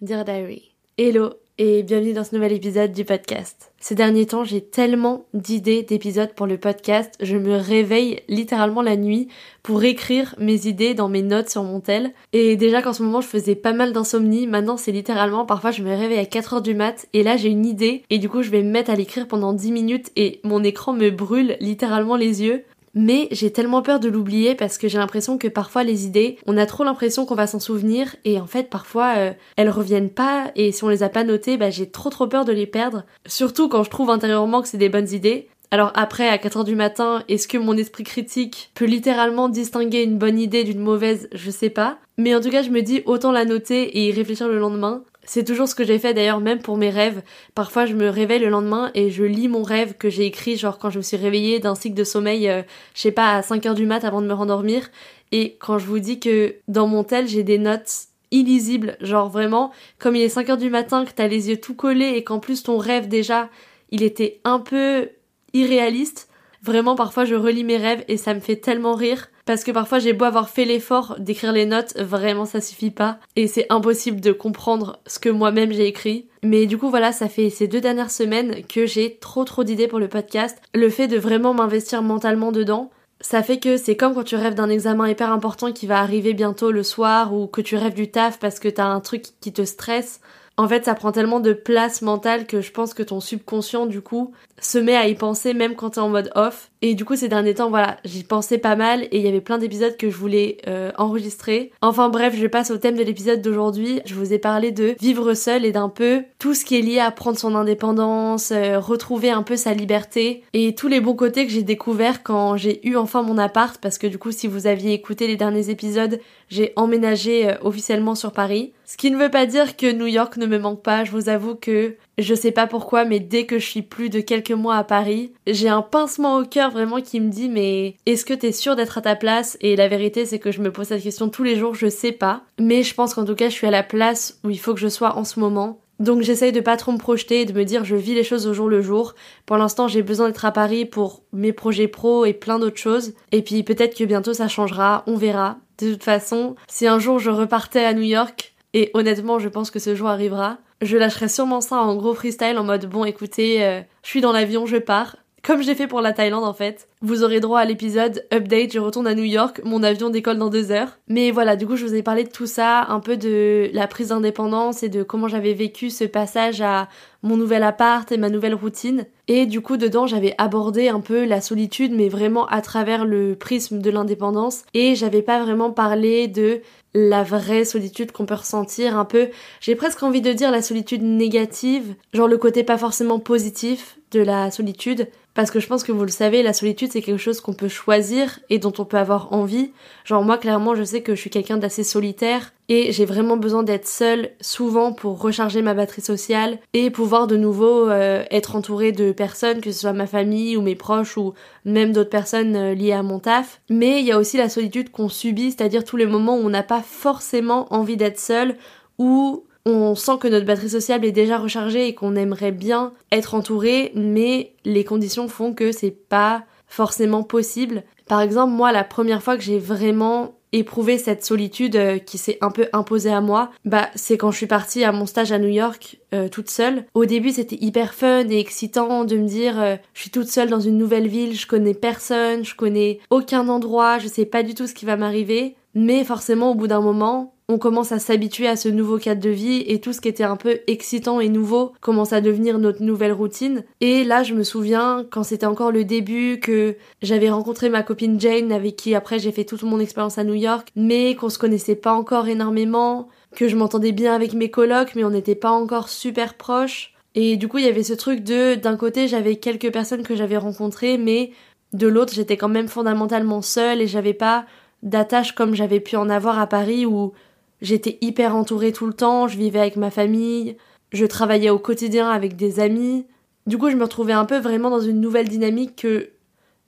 Dear 0.00 0.24
Diary. 0.24 0.70
Hello 0.96 1.30
et 1.58 1.82
bienvenue 1.82 2.12
dans 2.12 2.22
ce 2.22 2.32
nouvel 2.32 2.52
épisode 2.52 2.92
du 2.92 3.04
podcast. 3.04 3.72
Ces 3.80 3.96
derniers 3.96 4.26
temps, 4.26 4.44
j'ai 4.44 4.60
tellement 4.60 5.24
d'idées 5.34 5.82
d'épisodes 5.82 6.32
pour 6.36 6.46
le 6.46 6.56
podcast, 6.56 7.16
je 7.20 7.36
me 7.36 7.56
réveille 7.56 8.20
littéralement 8.28 8.80
la 8.80 8.94
nuit 8.94 9.26
pour 9.64 9.82
écrire 9.82 10.36
mes 10.38 10.68
idées 10.68 10.94
dans 10.94 11.08
mes 11.08 11.22
notes 11.22 11.50
sur 11.50 11.64
mon 11.64 11.80
tel. 11.80 12.12
Et 12.32 12.54
déjà 12.54 12.80
qu'en 12.80 12.92
ce 12.92 13.02
moment 13.02 13.20
je 13.20 13.26
faisais 13.26 13.56
pas 13.56 13.72
mal 13.72 13.92
d'insomnie, 13.92 14.46
maintenant 14.46 14.76
c'est 14.76 14.92
littéralement 14.92 15.44
parfois 15.44 15.72
je 15.72 15.82
me 15.82 15.92
réveille 15.92 16.20
à 16.20 16.24
4h 16.24 16.62
du 16.62 16.74
mat 16.74 17.08
et 17.12 17.24
là 17.24 17.36
j'ai 17.36 17.48
une 17.48 17.66
idée 17.66 18.04
et 18.08 18.18
du 18.18 18.28
coup 18.28 18.42
je 18.42 18.50
vais 18.50 18.62
me 18.62 18.70
mettre 18.70 18.92
à 18.92 18.94
l'écrire 18.94 19.26
pendant 19.26 19.52
10 19.52 19.72
minutes 19.72 20.12
et 20.14 20.40
mon 20.44 20.62
écran 20.62 20.92
me 20.92 21.10
brûle 21.10 21.56
littéralement 21.58 22.14
les 22.14 22.44
yeux 22.44 22.64
mais 22.94 23.28
j'ai 23.30 23.52
tellement 23.52 23.82
peur 23.82 24.00
de 24.00 24.08
l'oublier 24.08 24.54
parce 24.54 24.78
que 24.78 24.88
j'ai 24.88 24.98
l'impression 24.98 25.38
que 25.38 25.48
parfois 25.48 25.84
les 25.84 26.06
idées, 26.06 26.38
on 26.46 26.56
a 26.56 26.66
trop 26.66 26.84
l'impression 26.84 27.26
qu'on 27.26 27.34
va 27.34 27.46
s'en 27.46 27.60
souvenir 27.60 28.16
et 28.24 28.40
en 28.40 28.46
fait 28.46 28.70
parfois 28.70 29.14
euh, 29.16 29.32
elles 29.56 29.70
reviennent 29.70 30.10
pas 30.10 30.50
et 30.56 30.72
si 30.72 30.84
on 30.84 30.88
les 30.88 31.02
a 31.02 31.08
pas 31.08 31.24
notées, 31.24 31.56
bah, 31.56 31.70
j'ai 31.70 31.90
trop 31.90 32.10
trop 32.10 32.26
peur 32.26 32.44
de 32.44 32.52
les 32.52 32.66
perdre. 32.66 33.04
Surtout 33.26 33.68
quand 33.68 33.84
je 33.84 33.90
trouve 33.90 34.10
intérieurement 34.10 34.62
que 34.62 34.68
c'est 34.68 34.78
des 34.78 34.88
bonnes 34.88 35.12
idées. 35.12 35.48
Alors 35.70 35.92
après, 35.94 36.28
à 36.28 36.38
4h 36.38 36.64
du 36.64 36.74
matin, 36.74 37.22
est-ce 37.28 37.46
que 37.46 37.58
mon 37.58 37.76
esprit 37.76 38.04
critique 38.04 38.70
peut 38.74 38.86
littéralement 38.86 39.50
distinguer 39.50 40.02
une 40.02 40.16
bonne 40.16 40.38
idée 40.38 40.64
d'une 40.64 40.80
mauvaise? 40.80 41.28
Je 41.32 41.50
sais 41.50 41.68
pas. 41.68 41.98
Mais 42.16 42.34
en 42.34 42.40
tout 42.40 42.50
cas, 42.50 42.62
je 42.62 42.70
me 42.70 42.80
dis 42.80 43.02
autant 43.04 43.32
la 43.32 43.44
noter 43.44 43.82
et 43.82 44.08
y 44.08 44.12
réfléchir 44.12 44.48
le 44.48 44.58
lendemain. 44.58 45.02
C'est 45.28 45.44
toujours 45.44 45.68
ce 45.68 45.74
que 45.74 45.84
j'ai 45.84 45.98
fait 45.98 46.14
d'ailleurs 46.14 46.40
même 46.40 46.60
pour 46.60 46.78
mes 46.78 46.88
rêves. 46.88 47.20
Parfois 47.54 47.84
je 47.84 47.92
me 47.92 48.08
réveille 48.08 48.38
le 48.38 48.48
lendemain 48.48 48.90
et 48.94 49.10
je 49.10 49.24
lis 49.24 49.46
mon 49.46 49.62
rêve 49.62 49.92
que 49.92 50.08
j'ai 50.08 50.24
écrit 50.24 50.56
genre 50.56 50.78
quand 50.78 50.88
je 50.88 50.96
me 50.96 51.02
suis 51.02 51.18
réveillée 51.18 51.58
d'un 51.58 51.74
cycle 51.74 51.94
de 51.94 52.02
sommeil, 52.02 52.48
euh, 52.48 52.62
je 52.94 53.02
sais 53.02 53.12
pas, 53.12 53.34
à 53.34 53.42
5 53.42 53.66
heures 53.66 53.74
du 53.74 53.84
mat 53.84 54.04
avant 54.04 54.22
de 54.22 54.26
me 54.26 54.32
rendormir. 54.32 54.88
Et 55.30 55.58
quand 55.60 55.78
je 55.78 55.84
vous 55.84 55.98
dis 55.98 56.18
que 56.18 56.54
dans 56.66 56.86
mon 56.86 57.04
tel 57.04 57.28
j'ai 57.28 57.42
des 57.42 57.58
notes 57.58 57.92
illisibles, 58.30 58.96
genre 59.02 59.28
vraiment, 59.28 59.70
comme 59.98 60.16
il 60.16 60.22
est 60.22 60.30
5 60.30 60.48
heures 60.48 60.56
du 60.56 60.70
matin, 60.70 61.04
que 61.04 61.10
t'as 61.14 61.28
les 61.28 61.50
yeux 61.50 61.58
tout 61.58 61.74
collés 61.74 62.14
et 62.16 62.24
qu'en 62.24 62.38
plus 62.38 62.62
ton 62.62 62.78
rêve 62.78 63.06
déjà, 63.06 63.50
il 63.90 64.02
était 64.02 64.40
un 64.44 64.60
peu 64.60 65.10
irréaliste, 65.52 66.27
vraiment 66.62 66.96
parfois 66.96 67.24
je 67.24 67.34
relis 67.34 67.64
mes 67.64 67.76
rêves 67.76 68.04
et 68.08 68.16
ça 68.16 68.34
me 68.34 68.40
fait 68.40 68.56
tellement 68.56 68.94
rire 68.94 69.28
parce 69.44 69.64
que 69.64 69.70
parfois 69.72 69.98
j'ai 69.98 70.12
beau 70.12 70.24
avoir 70.24 70.50
fait 70.50 70.64
l'effort 70.64 71.16
d'écrire 71.18 71.52
les 71.52 71.66
notes, 71.66 71.96
vraiment 71.98 72.44
ça 72.44 72.60
suffit 72.60 72.90
pas 72.90 73.18
et 73.36 73.46
c'est 73.46 73.66
impossible 73.70 74.20
de 74.20 74.32
comprendre 74.32 75.00
ce 75.06 75.18
que 75.18 75.28
moi-même 75.28 75.72
j'ai 75.72 75.86
écrit. 75.86 76.28
Mais 76.42 76.66
du 76.66 76.78
coup 76.78 76.90
voilà, 76.90 77.12
ça 77.12 77.28
fait 77.28 77.50
ces 77.50 77.66
deux 77.68 77.80
dernières 77.80 78.10
semaines 78.10 78.62
que 78.66 78.86
j'ai 78.86 79.16
trop 79.16 79.44
trop 79.44 79.64
d'idées 79.64 79.88
pour 79.88 79.98
le 79.98 80.08
podcast. 80.08 80.58
Le 80.74 80.90
fait 80.90 81.08
de 81.08 81.18
vraiment 81.18 81.54
m'investir 81.54 82.02
mentalement 82.02 82.52
dedans, 82.52 82.90
ça 83.20 83.42
fait 83.42 83.58
que 83.58 83.76
c'est 83.76 83.96
comme 83.96 84.14
quand 84.14 84.22
tu 84.22 84.36
rêves 84.36 84.54
d'un 84.54 84.68
examen 84.68 85.08
hyper 85.08 85.32
important 85.32 85.72
qui 85.72 85.86
va 85.86 86.00
arriver 86.00 86.34
bientôt 86.34 86.70
le 86.70 86.82
soir 86.82 87.34
ou 87.34 87.46
que 87.46 87.60
tu 87.60 87.76
rêves 87.76 87.94
du 87.94 88.10
taf 88.10 88.38
parce 88.38 88.60
que 88.60 88.68
t'as 88.68 88.84
un 88.84 89.00
truc 89.00 89.24
qui 89.40 89.52
te 89.52 89.64
stresse. 89.64 90.20
En 90.58 90.66
fait, 90.68 90.84
ça 90.84 90.94
prend 90.96 91.12
tellement 91.12 91.38
de 91.38 91.52
place 91.52 92.02
mentale 92.02 92.44
que 92.46 92.60
je 92.60 92.72
pense 92.72 92.92
que 92.92 93.04
ton 93.04 93.20
subconscient, 93.20 93.86
du 93.86 94.02
coup, 94.02 94.34
se 94.60 94.76
met 94.78 94.96
à 94.96 95.06
y 95.06 95.14
penser 95.14 95.54
même 95.54 95.76
quand 95.76 95.90
t'es 95.90 96.00
en 96.00 96.08
mode 96.08 96.32
off. 96.34 96.72
Et 96.80 96.94
du 96.94 97.04
coup, 97.04 97.16
ces 97.16 97.28
derniers 97.28 97.54
temps, 97.54 97.70
voilà, 97.70 97.96
j'y 98.04 98.22
pensais 98.22 98.58
pas 98.58 98.76
mal 98.76 99.04
et 99.04 99.18
il 99.18 99.22
y 99.22 99.28
avait 99.28 99.40
plein 99.40 99.58
d'épisodes 99.58 99.96
que 99.96 100.10
je 100.10 100.16
voulais 100.16 100.58
euh, 100.68 100.92
enregistrer. 100.96 101.72
Enfin 101.82 102.08
bref, 102.08 102.34
je 102.36 102.46
passe 102.46 102.70
au 102.70 102.78
thème 102.78 102.96
de 102.96 103.02
l'épisode 103.02 103.42
d'aujourd'hui. 103.42 104.00
Je 104.04 104.14
vous 104.14 104.32
ai 104.32 104.38
parlé 104.38 104.70
de 104.70 104.94
vivre 105.00 105.34
seul 105.34 105.64
et 105.64 105.72
d'un 105.72 105.88
peu 105.88 106.22
tout 106.38 106.54
ce 106.54 106.64
qui 106.64 106.78
est 106.78 106.82
lié 106.82 107.00
à 107.00 107.10
prendre 107.10 107.38
son 107.38 107.56
indépendance, 107.56 108.52
euh, 108.52 108.78
retrouver 108.78 109.30
un 109.30 109.42
peu 109.42 109.56
sa 109.56 109.74
liberté 109.74 110.44
et 110.52 110.74
tous 110.74 110.88
les 110.88 111.00
bons 111.00 111.14
côtés 111.14 111.46
que 111.46 111.52
j'ai 111.52 111.62
découverts 111.62 112.22
quand 112.22 112.56
j'ai 112.56 112.86
eu 112.86 112.96
enfin 112.96 113.22
mon 113.22 113.38
appart 113.38 113.80
parce 113.80 113.98
que 113.98 114.06
du 114.06 114.18
coup, 114.18 114.30
si 114.30 114.46
vous 114.46 114.68
aviez 114.68 114.92
écouté 114.92 115.26
les 115.26 115.36
derniers 115.36 115.70
épisodes, 115.70 116.20
j'ai 116.48 116.72
emménagé 116.76 117.50
euh, 117.50 117.54
officiellement 117.62 118.14
sur 118.14 118.32
Paris. 118.32 118.72
Ce 118.86 118.96
qui 118.96 119.10
ne 119.10 119.18
veut 119.18 119.30
pas 119.30 119.46
dire 119.46 119.76
que 119.76 119.92
New 119.92 120.06
York 120.06 120.36
ne 120.36 120.46
me 120.46 120.58
manque 120.58 120.82
pas. 120.82 121.04
Je 121.04 121.10
vous 121.10 121.28
avoue 121.28 121.54
que 121.54 121.96
je 122.16 122.34
sais 122.34 122.52
pas 122.52 122.66
pourquoi, 122.66 123.04
mais 123.04 123.20
dès 123.20 123.44
que 123.44 123.58
je 123.58 123.66
suis 123.66 123.82
plus 123.82 124.08
de 124.08 124.20
quelques 124.20 124.50
mois 124.50 124.76
à 124.76 124.84
Paris, 124.84 125.32
j'ai 125.46 125.68
un 125.68 125.82
pincement 125.82 126.38
au 126.38 126.44
cœur 126.44 126.67
vraiment 126.70 127.00
qui 127.00 127.20
me 127.20 127.30
dit 127.30 127.48
mais 127.48 127.96
est-ce 128.06 128.24
que 128.24 128.34
t'es 128.34 128.52
sûr 128.52 128.76
d'être 128.76 128.98
à 128.98 129.02
ta 129.02 129.16
place? 129.16 129.56
Et 129.60 129.76
la 129.76 129.88
vérité 129.88 130.24
c'est 130.26 130.38
que 130.38 130.52
je 130.52 130.60
me 130.60 130.72
pose 130.72 130.88
cette 130.88 131.02
question 131.02 131.28
tous 131.28 131.42
les 131.42 131.56
jours, 131.56 131.74
je 131.74 131.88
sais 131.88 132.12
pas. 132.12 132.42
Mais 132.58 132.82
je 132.82 132.94
pense 132.94 133.14
qu'en 133.14 133.24
tout 133.24 133.34
cas 133.34 133.48
je 133.48 133.54
suis 133.54 133.66
à 133.66 133.72
la 133.72 133.82
place 133.82 134.38
où 134.44 134.50
il 134.50 134.58
faut 134.58 134.74
que 134.74 134.80
je 134.80 134.88
sois 134.88 135.16
en 135.16 135.24
ce 135.24 135.40
moment. 135.40 135.80
Donc 135.98 136.22
j'essaye 136.22 136.52
de 136.52 136.60
pas 136.60 136.76
trop 136.76 136.92
me 136.92 136.98
projeter 136.98 137.40
et 137.40 137.44
de 137.44 137.52
me 137.52 137.64
dire 137.64 137.84
je 137.84 137.96
vis 137.96 138.14
les 138.14 138.22
choses 138.22 138.46
au 138.46 138.54
jour 138.54 138.68
le 138.68 138.80
jour. 138.80 139.14
Pour 139.46 139.56
l'instant 139.56 139.88
j'ai 139.88 140.02
besoin 140.02 140.28
d'être 140.28 140.44
à 140.44 140.52
Paris 140.52 140.84
pour 140.84 141.22
mes 141.32 141.52
projets 141.52 141.88
pro 141.88 142.24
et 142.24 142.32
plein 142.32 142.58
d'autres 142.58 142.78
choses. 142.78 143.14
Et 143.32 143.42
puis 143.42 143.62
peut-être 143.64 143.96
que 143.96 144.04
bientôt 144.04 144.32
ça 144.32 144.48
changera, 144.48 145.02
on 145.06 145.16
verra. 145.16 145.58
De 145.78 145.92
toute 145.92 146.04
façon, 146.04 146.56
si 146.68 146.86
un 146.86 146.98
jour 146.98 147.18
je 147.18 147.30
repartais 147.30 147.84
à 147.84 147.94
New 147.94 148.02
York, 148.02 148.54
et 148.74 148.90
honnêtement 148.94 149.38
je 149.38 149.48
pense 149.48 149.70
que 149.70 149.78
ce 149.78 149.94
jour 149.94 150.08
arrivera, 150.08 150.58
je 150.82 150.96
lâcherai 150.96 151.28
sûrement 151.28 151.60
ça 151.60 151.76
en 151.76 151.96
gros 151.96 152.14
freestyle 152.14 152.58
en 152.58 152.64
mode 152.64 152.86
bon 152.86 153.04
écoutez, 153.04 153.64
euh, 153.64 153.80
je 154.04 154.08
suis 154.08 154.20
dans 154.20 154.32
l'avion, 154.32 154.66
je 154.66 154.76
pars. 154.76 155.16
Comme 155.48 155.62
j'ai 155.62 155.74
fait 155.74 155.86
pour 155.86 156.02
la 156.02 156.12
Thaïlande 156.12 156.44
en 156.44 156.52
fait. 156.52 156.88
Vous 157.00 157.24
aurez 157.24 157.40
droit 157.40 157.60
à 157.60 157.64
l'épisode 157.64 158.22
Update, 158.34 158.74
je 158.74 158.80
retourne 158.80 159.06
à 159.06 159.14
New 159.14 159.24
York, 159.24 159.62
mon 159.64 159.82
avion 159.82 160.10
décolle 160.10 160.36
dans 160.36 160.50
deux 160.50 160.70
heures. 160.72 160.98
Mais 161.08 161.30
voilà, 161.30 161.56
du 161.56 161.66
coup 161.66 161.74
je 161.74 161.86
vous 161.86 161.94
ai 161.94 162.02
parlé 162.02 162.24
de 162.24 162.28
tout 162.28 162.44
ça, 162.44 162.82
un 162.82 163.00
peu 163.00 163.16
de 163.16 163.70
la 163.72 163.86
prise 163.86 164.08
d'indépendance 164.08 164.82
et 164.82 164.90
de 164.90 165.02
comment 165.02 165.26
j'avais 165.26 165.54
vécu 165.54 165.88
ce 165.88 166.04
passage 166.04 166.60
à 166.60 166.90
mon 167.22 167.38
nouvel 167.38 167.62
appart 167.62 168.12
et 168.12 168.18
ma 168.18 168.28
nouvelle 168.28 168.54
routine. 168.54 169.06
Et 169.26 169.46
du 169.46 169.62
coup 169.62 169.78
dedans 169.78 170.06
j'avais 170.06 170.34
abordé 170.36 170.90
un 170.90 171.00
peu 171.00 171.24
la 171.24 171.40
solitude 171.40 171.92
mais 171.94 172.10
vraiment 172.10 172.44
à 172.48 172.60
travers 172.60 173.06
le 173.06 173.34
prisme 173.34 173.80
de 173.80 173.88
l'indépendance. 173.88 174.64
Et 174.74 174.96
j'avais 174.96 175.22
pas 175.22 175.42
vraiment 175.42 175.70
parlé 175.70 176.28
de 176.28 176.60
la 176.92 177.22
vraie 177.22 177.64
solitude 177.64 178.12
qu'on 178.12 178.26
peut 178.26 178.34
ressentir 178.34 178.98
un 178.98 179.04
peu, 179.04 179.28
j'ai 179.60 179.76
presque 179.76 180.02
envie 180.02 180.22
de 180.22 180.32
dire 180.32 180.50
la 180.50 180.62
solitude 180.62 181.02
négative, 181.02 181.94
genre 182.12 182.28
le 182.28 182.38
côté 182.38 182.64
pas 182.64 182.78
forcément 182.78 183.18
positif 183.18 183.98
de 184.10 184.20
la 184.20 184.50
solitude, 184.50 185.08
parce 185.38 185.52
que 185.52 185.60
je 185.60 185.68
pense 185.68 185.84
que 185.84 185.92
vous 185.92 186.02
le 186.02 186.10
savez, 186.10 186.42
la 186.42 186.52
solitude 186.52 186.90
c'est 186.90 187.00
quelque 187.00 187.16
chose 187.16 187.40
qu'on 187.40 187.52
peut 187.52 187.68
choisir 187.68 188.40
et 188.50 188.58
dont 188.58 188.72
on 188.78 188.84
peut 188.84 188.96
avoir 188.96 189.32
envie. 189.32 189.70
Genre 190.04 190.24
moi 190.24 190.36
clairement 190.36 190.74
je 190.74 190.82
sais 190.82 191.00
que 191.00 191.14
je 191.14 191.20
suis 191.20 191.30
quelqu'un 191.30 191.58
d'assez 191.58 191.84
solitaire 191.84 192.52
et 192.68 192.90
j'ai 192.90 193.04
vraiment 193.04 193.36
besoin 193.36 193.62
d'être 193.62 193.86
seule 193.86 194.30
souvent 194.40 194.92
pour 194.92 195.20
recharger 195.20 195.62
ma 195.62 195.74
batterie 195.74 196.02
sociale 196.02 196.58
et 196.74 196.90
pouvoir 196.90 197.28
de 197.28 197.36
nouveau 197.36 197.88
euh, 197.88 198.24
être 198.32 198.56
entourée 198.56 198.90
de 198.90 199.12
personnes, 199.12 199.60
que 199.60 199.70
ce 199.70 199.78
soit 199.78 199.92
ma 199.92 200.08
famille 200.08 200.56
ou 200.56 200.60
mes 200.60 200.74
proches 200.74 201.16
ou 201.16 201.34
même 201.64 201.92
d'autres 201.92 202.10
personnes 202.10 202.56
euh, 202.56 202.74
liées 202.74 202.90
à 202.90 203.04
mon 203.04 203.20
taf. 203.20 203.60
Mais 203.70 204.00
il 204.00 204.06
y 204.06 204.10
a 204.10 204.18
aussi 204.18 204.38
la 204.38 204.48
solitude 204.48 204.90
qu'on 204.90 205.08
subit, 205.08 205.52
c'est-à-dire 205.52 205.84
tous 205.84 205.96
les 205.96 206.06
moments 206.06 206.34
où 206.36 206.44
on 206.44 206.50
n'a 206.50 206.64
pas 206.64 206.82
forcément 206.82 207.72
envie 207.72 207.96
d'être 207.96 208.18
seul 208.18 208.56
ou 208.98 209.44
on 209.70 209.94
sent 209.94 210.18
que 210.20 210.28
notre 210.28 210.46
batterie 210.46 210.70
sociale 210.70 211.04
est 211.04 211.12
déjà 211.12 211.38
rechargée 211.38 211.88
et 211.88 211.94
qu'on 211.94 212.16
aimerait 212.16 212.52
bien 212.52 212.92
être 213.12 213.34
entouré, 213.34 213.92
mais 213.94 214.52
les 214.64 214.84
conditions 214.84 215.28
font 215.28 215.52
que 215.52 215.72
c'est 215.72 215.90
pas 215.90 216.44
forcément 216.66 217.22
possible. 217.22 217.82
Par 218.06 218.20
exemple, 218.20 218.52
moi, 218.52 218.72
la 218.72 218.84
première 218.84 219.22
fois 219.22 219.36
que 219.36 219.42
j'ai 219.42 219.58
vraiment 219.58 220.34
éprouvé 220.52 220.98
cette 220.98 221.24
solitude 221.24 221.76
euh, 221.76 221.98
qui 221.98 222.18
s'est 222.18 222.38
un 222.40 222.50
peu 222.50 222.68
imposée 222.72 223.12
à 223.12 223.20
moi, 223.20 223.50
bah 223.64 223.88
c'est 223.94 224.16
quand 224.16 224.30
je 224.30 224.38
suis 224.38 224.46
partie 224.46 224.84
à 224.84 224.92
mon 224.92 225.06
stage 225.06 225.32
à 225.32 225.38
New 225.38 225.48
York 225.48 225.98
euh, 226.14 226.28
toute 226.28 226.50
seule. 226.50 226.84
Au 226.94 227.04
début, 227.04 227.32
c'était 227.32 227.58
hyper 227.60 227.94
fun 227.94 228.26
et 228.28 228.38
excitant 228.38 229.04
de 229.04 229.16
me 229.16 229.26
dire 229.26 229.60
euh, 229.60 229.76
je 229.92 230.02
suis 230.02 230.10
toute 230.10 230.28
seule 230.28 230.48
dans 230.48 230.60
une 230.60 230.78
nouvelle 230.78 231.08
ville, 231.08 231.38
je 231.38 231.46
connais 231.46 231.74
personne, 231.74 232.44
je 232.44 232.54
connais 232.54 233.00
aucun 233.10 233.48
endroit, 233.48 233.98
je 233.98 234.08
sais 234.08 234.24
pas 234.24 234.42
du 234.42 234.54
tout 234.54 234.66
ce 234.66 234.74
qui 234.74 234.86
va 234.86 234.96
m'arriver. 234.96 235.54
Mais 235.74 236.02
forcément, 236.02 236.52
au 236.52 236.54
bout 236.54 236.66
d'un 236.66 236.80
moment, 236.80 237.34
on 237.50 237.56
commence 237.56 237.92
à 237.92 237.98
s'habituer 237.98 238.46
à 238.46 238.56
ce 238.56 238.68
nouveau 238.68 238.98
cadre 238.98 239.22
de 239.22 239.30
vie 239.30 239.64
et 239.66 239.80
tout 239.80 239.94
ce 239.94 240.02
qui 240.02 240.08
était 240.08 240.22
un 240.22 240.36
peu 240.36 240.60
excitant 240.66 241.18
et 241.18 241.30
nouveau 241.30 241.72
commence 241.80 242.12
à 242.12 242.20
devenir 242.20 242.58
notre 242.58 242.82
nouvelle 242.82 243.12
routine. 243.12 243.64
Et 243.80 244.04
là, 244.04 244.22
je 244.22 244.34
me 244.34 244.42
souviens 244.42 245.06
quand 245.10 245.22
c'était 245.22 245.46
encore 245.46 245.72
le 245.72 245.84
début 245.84 246.40
que 246.40 246.76
j'avais 247.00 247.30
rencontré 247.30 247.70
ma 247.70 247.82
copine 247.82 248.20
Jane 248.20 248.52
avec 248.52 248.76
qui 248.76 248.94
après 248.94 249.18
j'ai 249.18 249.32
fait 249.32 249.46
toute 249.46 249.62
mon 249.62 249.80
expérience 249.80 250.18
à 250.18 250.24
New 250.24 250.34
York, 250.34 250.68
mais 250.76 251.14
qu'on 251.14 251.30
se 251.30 251.38
connaissait 251.38 251.74
pas 251.74 251.94
encore 251.94 252.28
énormément, 252.28 253.08
que 253.34 253.48
je 253.48 253.56
m'entendais 253.56 253.92
bien 253.92 254.14
avec 254.14 254.34
mes 254.34 254.50
colocs 254.50 254.94
mais 254.94 255.04
on 255.04 255.10
n'était 255.10 255.34
pas 255.34 255.50
encore 255.50 255.88
super 255.88 256.34
proches. 256.34 256.92
Et 257.14 257.38
du 257.38 257.48
coup, 257.48 257.56
il 257.56 257.64
y 257.64 257.68
avait 257.68 257.82
ce 257.82 257.94
truc 257.94 258.22
de 258.22 258.56
d'un 258.56 258.76
côté, 258.76 259.08
j'avais 259.08 259.36
quelques 259.36 259.72
personnes 259.72 260.02
que 260.02 260.16
j'avais 260.16 260.36
rencontrées 260.36 260.98
mais 260.98 261.30
de 261.72 261.86
l'autre, 261.86 262.12
j'étais 262.12 262.36
quand 262.36 262.48
même 262.48 262.68
fondamentalement 262.68 263.40
seule 263.40 263.80
et 263.80 263.86
j'avais 263.86 264.12
pas 264.12 264.44
d'attache 264.82 265.32
comme 265.32 265.54
j'avais 265.54 265.80
pu 265.80 265.96
en 265.96 266.10
avoir 266.10 266.38
à 266.38 266.46
Paris 266.46 266.84
où 266.84 267.14
J'étais 267.60 267.98
hyper 268.00 268.36
entourée 268.36 268.72
tout 268.72 268.86
le 268.86 268.92
temps, 268.92 269.28
je 269.28 269.36
vivais 269.36 269.60
avec 269.60 269.76
ma 269.76 269.90
famille, 269.90 270.56
je 270.92 271.04
travaillais 271.04 271.50
au 271.50 271.58
quotidien 271.58 272.10
avec 272.10 272.36
des 272.36 272.60
amis. 272.60 273.06
Du 273.46 273.58
coup, 273.58 273.70
je 273.70 273.76
me 273.76 273.84
retrouvais 273.84 274.12
un 274.12 274.24
peu 274.24 274.38
vraiment 274.38 274.70
dans 274.70 274.80
une 274.80 275.00
nouvelle 275.00 275.28
dynamique 275.28 275.76
que 275.76 276.10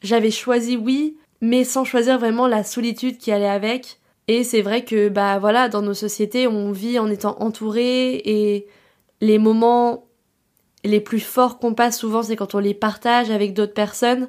j'avais 0.02 0.30
choisi, 0.30 0.76
oui, 0.76 1.16
mais 1.40 1.64
sans 1.64 1.84
choisir 1.84 2.18
vraiment 2.18 2.46
la 2.46 2.64
solitude 2.64 3.18
qui 3.18 3.32
allait 3.32 3.48
avec. 3.48 3.98
Et 4.28 4.44
c'est 4.44 4.62
vrai 4.62 4.84
que, 4.84 5.08
bah 5.08 5.38
voilà, 5.38 5.68
dans 5.68 5.82
nos 5.82 5.94
sociétés, 5.94 6.46
on 6.46 6.72
vit 6.72 6.98
en 6.98 7.10
étant 7.10 7.36
entouré 7.40 8.14
et 8.24 8.66
les 9.20 9.38
moments 9.38 10.06
les 10.84 11.00
plus 11.00 11.20
forts 11.20 11.58
qu'on 11.58 11.74
passe 11.74 11.98
souvent, 11.98 12.22
c'est 12.22 12.36
quand 12.36 12.54
on 12.54 12.58
les 12.58 12.74
partage 12.74 13.30
avec 13.30 13.54
d'autres 13.54 13.74
personnes, 13.74 14.28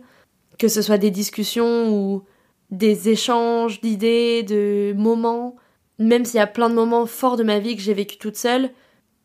que 0.58 0.68
ce 0.68 0.82
soit 0.82 0.98
des 0.98 1.12
discussions 1.12 1.90
ou 1.94 2.24
des 2.72 3.10
échanges 3.10 3.80
d'idées, 3.82 4.44
de 4.44 4.94
moments 4.98 5.56
même 6.02 6.26
s'il 6.26 6.38
y 6.38 6.42
a 6.42 6.48
plein 6.48 6.70
de 6.70 6.76
moments 6.76 7.06
forts 7.06 7.38
de 7.38 7.44
ma 7.44 7.60
vie 7.60 7.76
que 7.76 7.82
j'ai 7.82 7.94
vécu 7.94 8.18
toute 8.18 8.38
seule, 8.38 8.70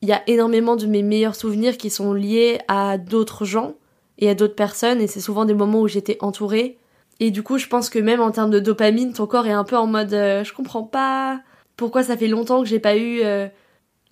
il 0.02 0.08
y 0.08 0.12
a 0.12 0.22
énormément 0.26 0.76
de 0.76 0.86
mes 0.86 1.02
meilleurs 1.02 1.34
souvenirs 1.34 1.76
qui 1.76 1.90
sont 1.90 2.12
liés 2.12 2.58
à 2.68 2.98
d'autres 2.98 3.44
gens 3.44 3.74
et 4.18 4.30
à 4.30 4.34
d'autres 4.34 4.54
personnes, 4.54 5.00
et 5.00 5.06
c'est 5.06 5.20
souvent 5.20 5.44
des 5.44 5.54
moments 5.54 5.80
où 5.80 5.88
j'étais 5.88 6.18
entourée. 6.20 6.78
Et 7.20 7.30
du 7.30 7.42
coup, 7.42 7.58
je 7.58 7.66
pense 7.66 7.88
que 7.90 7.98
même 7.98 8.20
en 8.20 8.30
termes 8.30 8.50
de 8.50 8.60
dopamine, 8.60 9.12
ton 9.12 9.26
corps 9.26 9.46
est 9.46 9.52
un 9.52 9.64
peu 9.64 9.76
en 9.76 9.86
mode 9.86 10.12
euh, 10.12 10.44
je 10.44 10.52
comprends 10.52 10.82
pas 10.82 11.40
pourquoi 11.76 12.02
ça 12.02 12.16
fait 12.16 12.28
longtemps 12.28 12.62
que 12.62 12.68
j'ai 12.68 12.78
pas 12.78 12.96
eu 12.96 13.20
euh, 13.22 13.48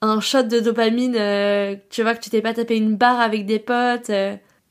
un 0.01 0.21
shot 0.21 0.45
de 0.45 0.61
dopamine, 0.61 1.17
euh, 1.17 1.77
tu 1.91 2.03
vois, 2.03 2.15
que 2.15 2.23
tu 2.23 2.31
t'es 2.31 2.43
pas 2.43 2.55
tapé 2.55 2.77
une 2.77 2.97
barre 2.97 3.21
avec 3.21 3.47
des 3.47 3.59
potes. 3.59 4.11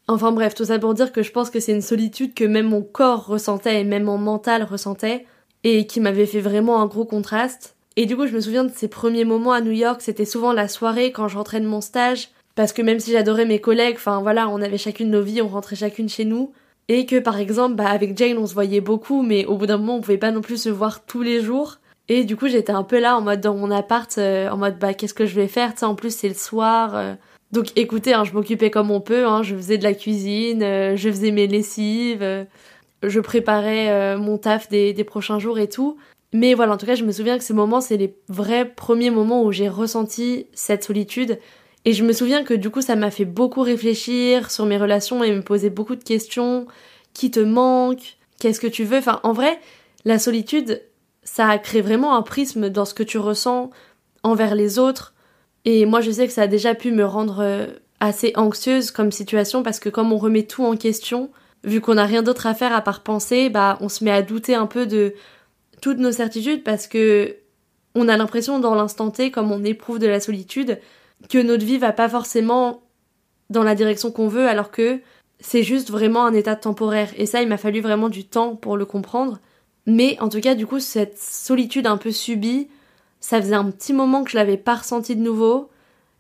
Enfin 0.07 0.31
bref, 0.31 0.54
tout 0.54 0.66
ça 0.66 0.80
pour 0.80 0.94
dire 0.94 1.12
que 1.12 1.24
je 1.24 1.31
pense 1.31 1.50
que 1.50 1.60
c'est 1.60 1.72
une 1.72 1.81
solitude 1.81 2.34
que 2.34 2.44
même 2.44 2.68
mon 2.68 2.81
corps 2.81 3.25
ressentait 3.25 3.81
et 3.81 3.84
même 3.84 4.04
mon 4.04 4.18
mental 4.18 4.63
ressentait, 4.63 5.25
et 5.63 5.88
qui 5.88 6.00
m'avait 6.01 6.25
fait 6.25 6.42
vraiment 6.42 6.81
un 6.81 6.88
gros 6.88 7.06
contraste. 7.06 7.75
Et 7.95 8.06
du 8.06 8.16
coup, 8.16 8.25
je 8.25 8.34
me 8.34 8.42
souviens 8.42 8.63
de 8.63 8.72
ces 8.74 8.88
premiers 8.88 9.25
moments 9.25 9.51
à 9.51 9.62
New 9.62 9.72
York, 9.72 10.01
c'était 10.01 10.25
souvent 10.25 10.51
la 10.51 10.68
soirée 10.68 11.12
quand 11.12 11.28
je 11.28 11.38
rentrais 11.38 11.62
de 11.62 11.68
mon 11.68 11.81
stage, 11.81 12.30
parce 12.56 12.74
que 12.74 12.81
même 12.81 13.00
si 13.00 13.12
j'adorais 13.12 13.45
mes 13.45 13.60
collègues, 13.60 13.95
enfin 13.98 14.22
voilà, 14.22 14.50
on 14.50 14.62
avait 14.62 14.78
chacune 14.80 15.12
nos 15.12 15.22
vies, 15.22 15.42
on 15.42 15.48
rentrait 15.48 15.75
chacune 15.75 16.10
chez 16.10 16.25
nous, 16.25 16.54
et 16.88 17.06
que 17.06 17.19
par 17.19 17.40
exemple, 17.40 17.75
bah 17.75 17.90
avec 17.90 18.18
Jane, 18.18 18.38
on 18.38 18.48
se 18.48 18.54
voyait 18.54 18.81
beaucoup, 18.81 19.22
mais 19.22 19.45
au 19.45 19.57
bout 19.57 19.68
d'un 19.68 19.78
moment, 19.78 19.98
on 19.98 20.01
pouvait 20.01 20.18
pas 20.18 20.31
non 20.31 20.42
plus 20.42 20.63
se 20.63 20.69
voir 20.69 21.06
tous 21.06 21.22
les 21.22 21.42
jours. 21.42 21.78
Et 22.10 22.25
du 22.25 22.36
coup, 22.36 22.48
j'étais 22.48 22.74
un 22.74 22.84
peu 22.84 23.00
là 23.00 23.16
en 23.16 23.22
mode 23.22 23.40
dans 23.40 23.56
mon 23.56 23.72
appart, 23.72 24.13
euh, 24.18 24.50
en 24.50 24.57
mode 24.57 24.78
bah 24.78 24.94
qu'est-ce 24.94 25.13
que 25.13 25.25
je 25.25 25.36
vais 25.36 25.48
faire, 25.48 25.74
tu 25.75 25.86
en 25.86 25.96
plus 25.96 26.13
c'est 26.13 26.28
le 26.28 26.34
soir. 26.34 26.96
Euh. 26.96 27.13
Donc 27.51 27.68
écoutez, 27.75 28.13
hein, 28.13 28.24
je 28.25 28.34
m'occupais 28.34 28.72
comme 28.72 28.92
on 28.92 29.00
peut, 29.00 29.25
hein, 29.25 29.44
je 29.44 29.56
faisais 29.56 29.78
de 29.78 29.84
la 29.84 29.94
cuisine, 29.94 30.63
euh, 30.63 30.96
je 30.98 31.10
faisais 31.10 31.31
mes 31.31 31.48
lessives, 31.48 32.46
je 33.04 33.19
préparais 33.19 34.18
mon 34.18 34.38
taf 34.38 34.69
des 34.69 35.04
prochains 35.06 35.39
jours 35.39 35.60
et 35.60 35.69
tout. 35.69 35.98
Mais 36.34 36.56
voilà, 36.56 36.74
en 36.74 36.78
tout 36.78 36.88
cas, 36.88 36.96
je 36.96 37.06
me 37.06 37.12
souviens 37.12 37.38
que 37.38 37.44
ces 37.44 37.54
moments, 37.54 37.80
c'est 37.80 37.98
les 37.98 38.16
vrais 38.28 38.66
premiers 38.66 39.12
moments 39.12 39.44
où 39.44 39.52
j'ai 39.52 39.70
ressenti 39.70 40.48
cette 40.54 40.84
solitude. 40.84 41.40
Et 41.86 41.94
je 41.94 42.04
me 42.04 42.12
souviens 42.12 42.44
que 42.44 42.54
du 42.56 42.70
coup, 42.72 42.82
ça 42.82 42.96
m'a 42.96 43.12
fait 43.12 43.26
beaucoup 43.26 43.62
réfléchir 43.62 44.50
sur 44.50 44.66
mes 44.66 44.78
relations 44.78 45.24
et 45.24 45.32
me 45.32 45.44
poser 45.44 45.70
beaucoup 45.70 45.96
de 45.96 46.04
questions. 46.04 46.66
Qui 47.14 47.30
te 47.30 47.40
manque? 47.40 48.18
Qu'est-ce 48.40 48.60
que 48.60 48.68
tu 48.68 48.84
veux? 48.84 48.98
Enfin, 48.98 49.20
en 49.24 49.34
vrai, 49.34 49.60
la 50.06 50.18
solitude, 50.18 50.82
ça 51.24 51.48
a 51.48 51.58
créé 51.60 51.82
vraiment 51.82 52.16
un 52.16 52.24
prisme 52.24 52.70
dans 52.70 52.86
ce 52.86 52.96
que 52.96 53.04
tu 53.04 53.20
ressens 53.20 53.70
envers 54.24 54.56
les 54.56 54.80
autres. 54.80 55.14
Et 55.66 55.86
moi, 55.86 56.02
je 56.02 56.10
sais 56.10 56.26
que 56.28 56.34
ça 56.34 56.44
a 56.44 56.48
déjà 56.48 56.74
pu 56.74 56.92
me 56.92 57.06
rendre 57.06 57.40
euh, 57.42 57.68
assez 58.00 58.34
anxieuse 58.36 58.90
comme 58.90 59.12
situation 59.12 59.62
parce 59.62 59.80
que 59.80 59.90
comme 59.90 60.12
on 60.12 60.18
remet 60.18 60.44
tout 60.44 60.66
en 60.66 60.76
question, 60.76 61.30
vu 61.64 61.80
qu'on 61.80 61.96
n'a 61.96 62.06
rien 62.06 62.24
d'autre 62.24 62.48
à 62.48 62.54
faire 62.54 62.74
à 62.74 62.82
part 62.82 63.02
penser, 63.02 63.50
bah, 63.50 63.78
on 63.82 63.88
se 63.88 64.04
met 64.04 64.12
à 64.12 64.22
douter 64.22 64.56
un 64.56 64.66
peu 64.66 64.86
de 64.86 65.14
toutes 65.84 65.98
nos 65.98 66.14
certitudes 66.14 66.64
parce 66.64 66.88
que 66.88 67.36
on 67.94 68.08
a 68.08 68.16
l'impression 68.16 68.58
dans 68.60 68.74
l'instant 68.74 69.12
T, 69.12 69.32
comme 69.32 69.52
on 69.52 69.66
éprouve 69.66 70.00
de 70.00 70.08
la 70.08 70.22
solitude, 70.22 70.80
que 71.30 71.38
notre 71.38 71.66
vie 71.66 71.78
va 71.78 71.92
pas 71.92 72.08
forcément 72.08 72.84
dans 73.50 73.64
la 73.64 73.76
direction 73.76 74.10
qu'on 74.10 74.30
veut 74.30 74.48
alors 74.48 74.72
que 74.72 75.02
c'est 75.42 75.62
juste 75.62 75.92
vraiment 75.92 76.26
un 76.26 76.34
état 76.34 76.56
temporaire. 76.56 77.10
Et 77.18 77.26
ça, 77.26 77.42
il 77.42 77.50
m'a 77.50 77.58
fallu 77.58 77.82
vraiment 77.82 78.08
du 78.08 78.24
temps 78.24 78.56
pour 78.56 78.78
le 78.78 78.86
comprendre. 78.86 79.40
Mais 79.86 80.18
en 80.22 80.30
tout 80.30 80.40
cas, 80.40 80.56
du 80.56 80.66
coup, 80.66 80.80
cette 80.80 81.18
solitude 81.18 81.86
un 81.86 81.98
peu 81.98 82.12
subie, 82.12 82.70
ça 83.20 83.42
faisait 83.42 83.54
un 83.54 83.70
petit 83.70 83.92
moment 83.92 84.24
que 84.24 84.32
je 84.32 84.38
l'avais 84.38 84.56
pas 84.56 84.76
ressenti 84.76 85.18
de 85.18 85.22
nouveau. 85.22 85.70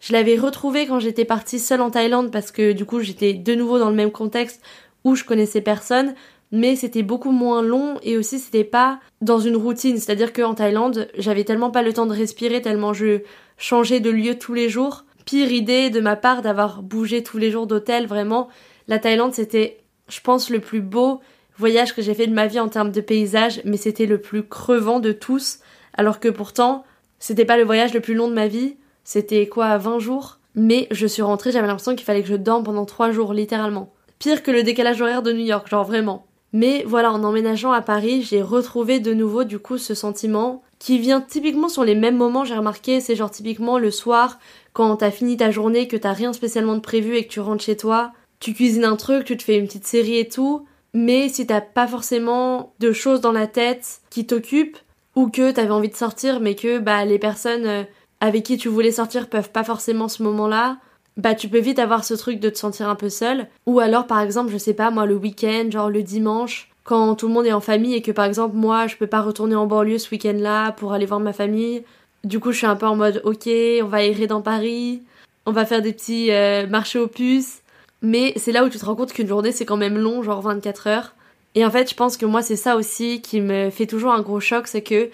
Je 0.01 0.11
l'avais 0.11 0.35
retrouvé 0.35 0.87
quand 0.87 0.99
j'étais 0.99 1.23
partie 1.23 1.59
seule 1.59 1.79
en 1.79 1.89
Thaïlande 1.89 2.33
parce 2.33 2.51
que 2.51 2.73
du 2.73 2.83
coup, 2.83 2.99
j'étais 2.99 3.33
de 3.33 3.55
nouveau 3.55 3.79
dans 3.79 3.89
le 3.89 3.95
même 3.95 4.11
contexte 4.11 4.61
où 5.05 5.15
je 5.15 5.23
connaissais 5.23 5.61
personne 5.61 6.15
mais 6.53 6.75
c'était 6.75 7.01
beaucoup 7.01 7.31
moins 7.31 7.63
long 7.63 7.95
et 8.03 8.15
aussi 8.15 8.37
c'était 8.37 8.63
pas 8.63 8.99
dans 9.21 9.39
une 9.39 9.57
routine, 9.57 9.97
c'est-à-dire 9.97 10.31
qu'en 10.31 10.53
Thaïlande, 10.53 11.09
j'avais 11.17 11.43
tellement 11.43 11.71
pas 11.71 11.81
le 11.81 11.93
temps 11.93 12.05
de 12.05 12.13
respirer, 12.13 12.61
tellement 12.61 12.93
je 12.93 13.21
changeais 13.57 13.99
de 13.99 14.11
lieu 14.11 14.37
tous 14.37 14.53
les 14.53 14.69
jours. 14.69 15.03
Pire 15.25 15.51
idée 15.51 15.89
de 15.89 15.99
ma 15.99 16.15
part 16.15 16.43
d'avoir 16.43 16.83
bougé 16.83 17.23
tous 17.23 17.39
les 17.39 17.49
jours 17.49 17.65
d'hôtel, 17.65 18.05
vraiment. 18.05 18.49
La 18.87 18.99
Thaïlande, 18.99 19.33
c'était, 19.33 19.79
je 20.07 20.19
pense, 20.21 20.51
le 20.51 20.59
plus 20.59 20.81
beau 20.81 21.21
voyage 21.57 21.95
que 21.95 22.03
j'ai 22.03 22.13
fait 22.13 22.27
de 22.27 22.33
ma 22.33 22.45
vie 22.45 22.59
en 22.59 22.69
termes 22.69 22.91
de 22.91 23.01
paysage, 23.01 23.61
mais 23.65 23.77
c'était 23.77 24.05
le 24.05 24.21
plus 24.21 24.43
crevant 24.43 24.99
de 24.99 25.11
tous, 25.11 25.57
alors 25.95 26.19
que 26.19 26.29
pourtant, 26.29 26.83
c'était 27.17 27.45
pas 27.45 27.57
le 27.57 27.63
voyage 27.63 27.95
le 27.95 27.99
plus 27.99 28.13
long 28.13 28.27
de 28.27 28.33
ma 28.33 28.47
vie, 28.47 28.75
c'était 29.03 29.47
quoi, 29.47 29.77
20 29.79 29.97
jours? 29.97 30.37
Mais 30.53 30.87
je 30.91 31.07
suis 31.07 31.23
rentrée, 31.23 31.51
j'avais 31.51 31.65
l'impression 31.65 31.95
qu'il 31.95 32.05
fallait 32.05 32.21
que 32.21 32.27
je 32.27 32.35
dorme 32.35 32.63
pendant 32.63 32.85
3 32.85 33.09
jours, 33.09 33.33
littéralement. 33.33 33.91
Pire 34.19 34.43
que 34.43 34.51
le 34.51 34.61
décalage 34.61 35.01
horaire 35.01 35.23
de 35.23 35.31
New 35.31 35.45
York, 35.45 35.67
genre 35.67 35.83
vraiment. 35.83 36.27
Mais 36.53 36.83
voilà, 36.87 37.11
en 37.11 37.23
emménageant 37.23 37.71
à 37.71 37.81
Paris, 37.81 38.21
j'ai 38.21 38.41
retrouvé 38.41 38.99
de 38.99 39.13
nouveau 39.13 39.43
du 39.43 39.57
coup 39.59 39.77
ce 39.77 39.95
sentiment 39.95 40.61
qui 40.77 40.99
vient 40.99 41.21
typiquement 41.21 41.69
sur 41.69 41.83
les 41.83 41.95
mêmes 41.95 42.17
moments, 42.17 42.45
j'ai 42.45 42.55
remarqué, 42.55 42.99
c'est 42.99 43.15
genre 43.15 43.31
typiquement 43.31 43.79
le 43.79 43.89
soir, 43.89 44.37
quand 44.73 44.97
t'as 44.97 45.11
fini 45.11 45.37
ta 45.37 45.49
journée, 45.49 45.87
que 45.87 45.97
t'as 45.97 46.13
rien 46.13 46.33
spécialement 46.33 46.75
de 46.75 46.81
prévu 46.81 47.15
et 47.15 47.25
que 47.25 47.31
tu 47.31 47.39
rentres 47.39 47.63
chez 47.63 47.77
toi, 47.77 48.11
tu 48.39 48.53
cuisines 48.53 48.85
un 48.85 48.95
truc, 48.95 49.25
tu 49.25 49.37
te 49.37 49.43
fais 49.43 49.57
une 49.57 49.65
petite 49.65 49.87
série 49.87 50.19
et 50.19 50.27
tout, 50.27 50.65
mais 50.93 51.29
si 51.29 51.47
t'as 51.47 51.61
pas 51.61 51.87
forcément 51.87 52.73
de 52.79 52.91
choses 52.91 53.21
dans 53.21 53.31
la 53.31 53.47
tête 53.47 54.01
qui 54.09 54.27
t'occupent, 54.27 54.77
ou 55.15 55.29
que 55.29 55.51
t'avais 55.51 55.71
envie 55.71 55.89
de 55.89 55.95
sortir 55.95 56.39
mais 56.39 56.55
que 56.55 56.79
bah 56.79 57.05
les 57.05 57.19
personnes 57.19 57.65
euh, 57.65 57.83
avec 58.19 58.43
qui 58.43 58.57
tu 58.57 58.67
voulais 58.67 58.91
sortir 58.91 59.29
peuvent 59.29 59.51
pas 59.51 59.63
forcément 59.63 60.07
ce 60.07 60.23
moment-là, 60.23 60.77
bah 61.17 61.35
tu 61.35 61.47
peux 61.47 61.59
vite 61.59 61.79
avoir 61.79 62.03
ce 62.03 62.13
truc 62.13 62.39
de 62.39 62.49
te 62.49 62.57
sentir 62.57 62.89
un 62.89 62.95
peu 62.95 63.09
seul. 63.09 63.47
Ou 63.65 63.79
alors 63.79 64.07
par 64.07 64.19
exemple, 64.19 64.51
je 64.51 64.57
sais 64.57 64.73
pas, 64.73 64.91
moi 64.91 65.05
le 65.05 65.15
week-end, 65.15 65.69
genre 65.69 65.89
le 65.89 66.03
dimanche, 66.03 66.69
quand 66.83 67.15
tout 67.15 67.27
le 67.27 67.33
monde 67.33 67.45
est 67.45 67.53
en 67.53 67.61
famille 67.61 67.95
et 67.95 68.01
que 68.01 68.11
par 68.11 68.25
exemple 68.25 68.55
moi 68.55 68.87
je 68.87 68.95
peux 68.95 69.07
pas 69.07 69.21
retourner 69.21 69.55
en 69.55 69.67
banlieue 69.67 69.97
ce 69.97 70.09
week-end-là 70.11 70.71
pour 70.73 70.93
aller 70.93 71.05
voir 71.05 71.19
ma 71.19 71.33
famille. 71.33 71.83
Du 72.23 72.39
coup 72.39 72.51
je 72.51 72.57
suis 72.57 72.67
un 72.67 72.75
peu 72.75 72.85
en 72.85 72.95
mode 72.95 73.21
ok, 73.23 73.47
on 73.81 73.87
va 73.87 74.03
errer 74.03 74.27
dans 74.27 74.41
Paris, 74.41 75.01
on 75.45 75.51
va 75.51 75.65
faire 75.65 75.81
des 75.81 75.93
petits 75.93 76.31
euh, 76.31 76.67
marchés 76.67 76.99
aux 76.99 77.07
puces. 77.07 77.61
Mais 78.01 78.33
c'est 78.35 78.51
là 78.51 78.65
où 78.65 78.69
tu 78.69 78.77
te 78.77 78.85
rends 78.85 78.95
compte 78.95 79.13
qu'une 79.13 79.27
journée 79.27 79.51
c'est 79.51 79.65
quand 79.65 79.77
même 79.77 79.97
long, 79.97 80.23
genre 80.23 80.41
24 80.41 80.87
heures. 80.87 81.15
Et 81.55 81.65
en 81.65 81.71
fait 81.71 81.89
je 81.89 81.95
pense 81.95 82.17
que 82.17 82.25
moi 82.25 82.41
c'est 82.41 82.55
ça 82.55 82.75
aussi 82.75 83.21
qui 83.21 83.39
me 83.39 83.69
fait 83.69 83.85
toujours 83.85 84.13
un 84.13 84.21
gros 84.21 84.39
choc, 84.39 84.67
c'est 84.67 84.81
que 84.81 85.09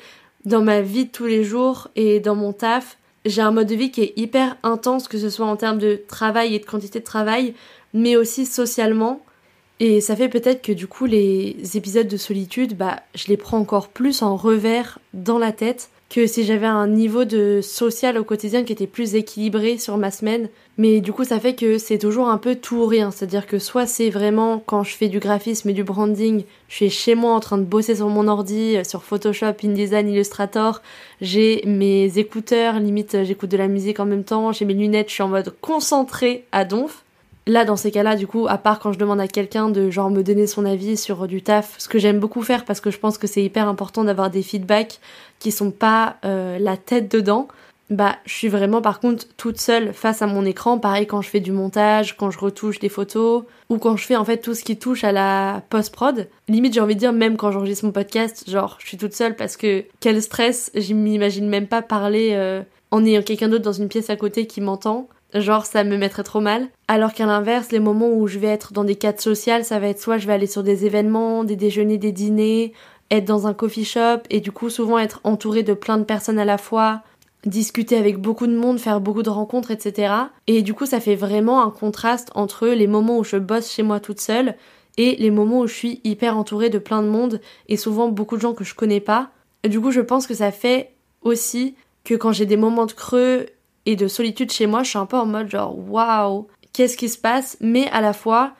dans 0.45 0.61
ma 0.61 0.81
vie 0.81 1.05
de 1.05 1.11
tous 1.11 1.25
les 1.25 1.43
jours 1.43 1.89
et 1.95 2.19
dans 2.19 2.35
mon 2.35 2.53
taf, 2.53 2.97
j'ai 3.29 3.41
un 3.41 3.51
mode 3.51 3.67
de 3.67 3.75
vie 3.75 3.91
qui 3.91 4.01
est 4.01 4.13
hyper 4.17 4.57
intense, 4.63 5.07
que 5.07 5.17
ce 5.17 5.29
soit 5.29 5.45
en 5.45 5.55
termes 5.55 5.79
de 5.79 6.01
travail 6.07 6.55
et 6.55 6.59
de 6.59 6.65
quantité 6.65 6.99
de 6.99 7.05
travail, 7.05 7.53
mais 7.93 8.15
aussi 8.15 8.45
socialement. 8.45 9.21
Et 9.79 10.01
ça 10.01 10.15
fait 10.15 10.27
peut-être 10.27 10.61
que 10.61 10.73
du 10.73 10.87
coup 10.87 11.05
les 11.05 11.55
épisodes 11.75 12.07
de 12.07 12.17
solitude, 12.17 12.75
bah 12.75 12.99
je 13.15 13.27
les 13.27 13.37
prends 13.37 13.59
encore 13.59 13.87
plus 13.87 14.21
en 14.21 14.35
revers 14.35 14.99
dans 15.13 15.39
la 15.39 15.53
tête 15.53 15.89
que 16.09 16.25
si 16.25 16.43
j'avais 16.43 16.65
un 16.65 16.87
niveau 16.87 17.23
de 17.23 17.61
social 17.61 18.17
au 18.17 18.23
quotidien 18.23 18.63
qui 18.63 18.73
était 18.73 18.87
plus 18.87 19.13
équilibré 19.13 19.77
sur 19.77 19.97
ma 19.97 20.09
semaine. 20.09 20.49
Mais 20.77 21.01
du 21.01 21.13
coup, 21.13 21.23
ça 21.23 21.39
fait 21.39 21.53
que 21.53 21.77
c'est 21.77 21.99
toujours 21.99 22.29
un 22.29 22.37
peu 22.37 22.55
tout 22.55 22.77
ou 22.77 22.85
rien. 22.87 23.11
C'est-à-dire 23.11 23.45
que 23.45 23.59
soit 23.59 23.85
c'est 23.85 24.09
vraiment 24.09 24.63
quand 24.65 24.83
je 24.83 24.95
fais 24.95 25.07
du 25.07 25.19
graphisme 25.19 25.69
et 25.69 25.73
du 25.73 25.83
branding, 25.83 26.45
je 26.67 26.75
suis 26.75 26.89
chez 26.89 27.13
moi 27.13 27.33
en 27.33 27.39
train 27.39 27.59
de 27.59 27.63
bosser 27.63 27.95
sur 27.95 28.09
mon 28.09 28.27
ordi, 28.27 28.77
euh, 28.77 28.83
sur 28.83 29.03
Photoshop, 29.03 29.53
InDesign, 29.63 30.09
Illustrator, 30.09 30.81
j'ai 31.21 31.61
mes 31.65 32.17
écouteurs, 32.17 32.79
limite 32.79 33.23
j'écoute 33.23 33.51
de 33.51 33.57
la 33.57 33.67
musique 33.67 33.99
en 33.99 34.05
même 34.05 34.23
temps, 34.23 34.51
j'ai 34.51 34.65
mes 34.65 34.73
lunettes, 34.73 35.09
je 35.09 35.13
suis 35.15 35.23
en 35.23 35.27
mode 35.27 35.53
concentré 35.61 36.45
à 36.51 36.65
donf. 36.65 37.03
Là, 37.49 37.65
dans 37.65 37.75
ces 37.75 37.89
cas-là, 37.89 38.15
du 38.15 38.27
coup, 38.27 38.45
à 38.47 38.59
part 38.59 38.77
quand 38.77 38.93
je 38.93 38.99
demande 38.99 39.19
à 39.19 39.27
quelqu'un 39.27 39.69
de 39.69 39.89
genre 39.89 40.11
me 40.11 40.21
donner 40.21 40.45
son 40.45 40.65
avis 40.65 40.97
sur 40.97 41.27
du 41.27 41.41
taf, 41.41 41.73
ce 41.79 41.89
que 41.89 41.97
j'aime 41.97 42.19
beaucoup 42.19 42.43
faire 42.43 42.63
parce 42.63 42.79
que 42.79 42.91
je 42.91 42.99
pense 42.99 43.17
que 43.17 43.25
c'est 43.25 43.43
hyper 43.43 43.67
important 43.67 44.03
d'avoir 44.03 44.29
des 44.29 44.43
feedbacks 44.43 44.99
qui 45.39 45.51
sont 45.51 45.71
pas 45.71 46.17
euh, 46.25 46.59
la 46.59 46.77
tête 46.77 47.11
dedans, 47.11 47.47
bah 47.89 48.17
je 48.25 48.33
suis 48.35 48.49
vraiment 48.49 48.83
par 48.83 48.99
contre 48.99 49.25
toute 49.35 49.59
seule 49.59 49.95
face 49.95 50.21
à 50.21 50.27
mon 50.27 50.45
écran, 50.45 50.77
pareil 50.77 51.07
quand 51.07 51.23
je 51.23 51.29
fais 51.29 51.39
du 51.39 51.51
montage, 51.51 52.15
quand 52.17 52.29
je 52.29 52.37
retouche 52.37 52.77
des 52.77 52.87
photos, 52.87 53.45
ou 53.69 53.79
quand 53.79 53.97
je 53.97 54.05
fais 54.05 54.15
en 54.15 54.25
fait 54.25 54.37
tout 54.37 54.53
ce 54.53 54.63
qui 54.63 54.77
touche 54.77 55.03
à 55.03 55.11
la 55.11 55.63
post-prod. 55.71 56.27
Limite 56.49 56.75
j'ai 56.75 56.81
envie 56.81 56.93
de 56.93 56.99
dire 56.99 57.13
même 57.13 57.35
quand 57.35 57.51
j'enregistre 57.51 57.83
mon 57.83 57.91
podcast, 57.91 58.47
genre 58.47 58.77
je 58.79 58.85
suis 58.89 58.97
toute 58.97 59.15
seule 59.15 59.35
parce 59.35 59.57
que 59.57 59.85
quel 60.01 60.21
stress, 60.21 60.69
je 60.75 60.93
m'imagine 60.93 61.49
même 61.49 61.65
pas 61.65 61.81
parler 61.81 62.33
euh, 62.33 62.61
en 62.91 63.03
ayant 63.03 63.23
quelqu'un 63.23 63.49
d'autre 63.49 63.63
dans 63.63 63.73
une 63.73 63.87
pièce 63.87 64.11
à 64.11 64.17
côté 64.17 64.45
qui 64.45 64.61
m'entend. 64.61 65.07
Genre 65.33 65.65
ça 65.65 65.83
me 65.83 65.97
mettrait 65.97 66.23
trop 66.23 66.39
mal. 66.39 66.69
Alors 66.87 67.13
qu'à 67.13 67.25
l'inverse, 67.25 67.71
les 67.71 67.79
moments 67.79 68.09
où 68.09 68.27
je 68.27 68.39
vais 68.39 68.47
être 68.47 68.73
dans 68.73 68.83
des 68.83 68.95
cadres 68.95 69.21
sociaux, 69.21 69.61
ça 69.63 69.79
va 69.79 69.87
être 69.87 70.01
soit 70.01 70.17
je 70.17 70.27
vais 70.27 70.33
aller 70.33 70.47
sur 70.47 70.63
des 70.63 70.85
événements, 70.85 71.43
des 71.43 71.55
déjeuners, 71.55 71.97
des 71.97 72.11
dîners, 72.11 72.73
être 73.11 73.25
dans 73.25 73.47
un 73.47 73.53
coffee 73.53 73.85
shop 73.85 74.21
et 74.29 74.39
du 74.39 74.51
coup 74.51 74.69
souvent 74.69 74.97
être 74.97 75.21
entouré 75.23 75.63
de 75.63 75.73
plein 75.73 75.97
de 75.97 76.03
personnes 76.03 76.39
à 76.39 76.45
la 76.45 76.57
fois, 76.57 77.01
discuter 77.45 77.95
avec 77.95 78.19
beaucoup 78.19 78.47
de 78.47 78.55
monde, 78.55 78.79
faire 78.79 79.01
beaucoup 79.01 79.23
de 79.23 79.29
rencontres, 79.29 79.71
etc. 79.71 80.13
Et 80.47 80.63
du 80.63 80.73
coup 80.73 80.87
ça 80.87 80.99
fait 80.99 81.15
vraiment 81.15 81.63
un 81.63 81.69
contraste 81.69 82.31
entre 82.33 82.67
les 82.67 82.87
moments 82.87 83.19
où 83.19 83.23
je 83.23 83.37
bosse 83.37 83.71
chez 83.71 83.83
moi 83.83 83.99
toute 83.99 84.19
seule 84.21 84.55
et 84.97 85.15
les 85.17 85.31
moments 85.31 85.61
où 85.61 85.67
je 85.67 85.73
suis 85.73 86.01
hyper 86.03 86.37
entourée 86.37 86.69
de 86.69 86.79
plein 86.79 87.03
de 87.03 87.07
monde 87.07 87.39
et 87.67 87.77
souvent 87.77 88.09
beaucoup 88.09 88.35
de 88.35 88.41
gens 88.41 88.53
que 88.53 88.63
je 88.63 88.73
connais 88.73 88.99
pas. 88.99 89.29
Du 89.63 89.79
coup 89.79 89.91
je 89.91 90.01
pense 90.01 90.25
que 90.25 90.33
ça 90.33 90.51
fait 90.51 90.93
aussi 91.21 91.75
que 92.03 92.15
quand 92.15 92.31
j'ai 92.31 92.45
des 92.45 92.57
moments 92.57 92.85
de 92.85 92.93
creux 92.93 93.45
et 93.89 93.95
de 93.95 94.07
solitude 94.07 94.51
chez 94.51 94.67
moi, 94.67 94.83
je 94.83 94.89
suis 94.89 94.99
un 94.99 95.07
peu 95.07 95.17
en 95.17 95.25
mode 95.25 95.49
genre 95.49 95.75
waouh, 95.75 96.47
qu'est-ce 96.73 96.95
qui 96.95 97.09
se 97.09 97.17
passe? 97.17 97.57
Mais 97.59 97.89
à 97.89 98.01
la 98.01 98.13
fois, 98.13 98.53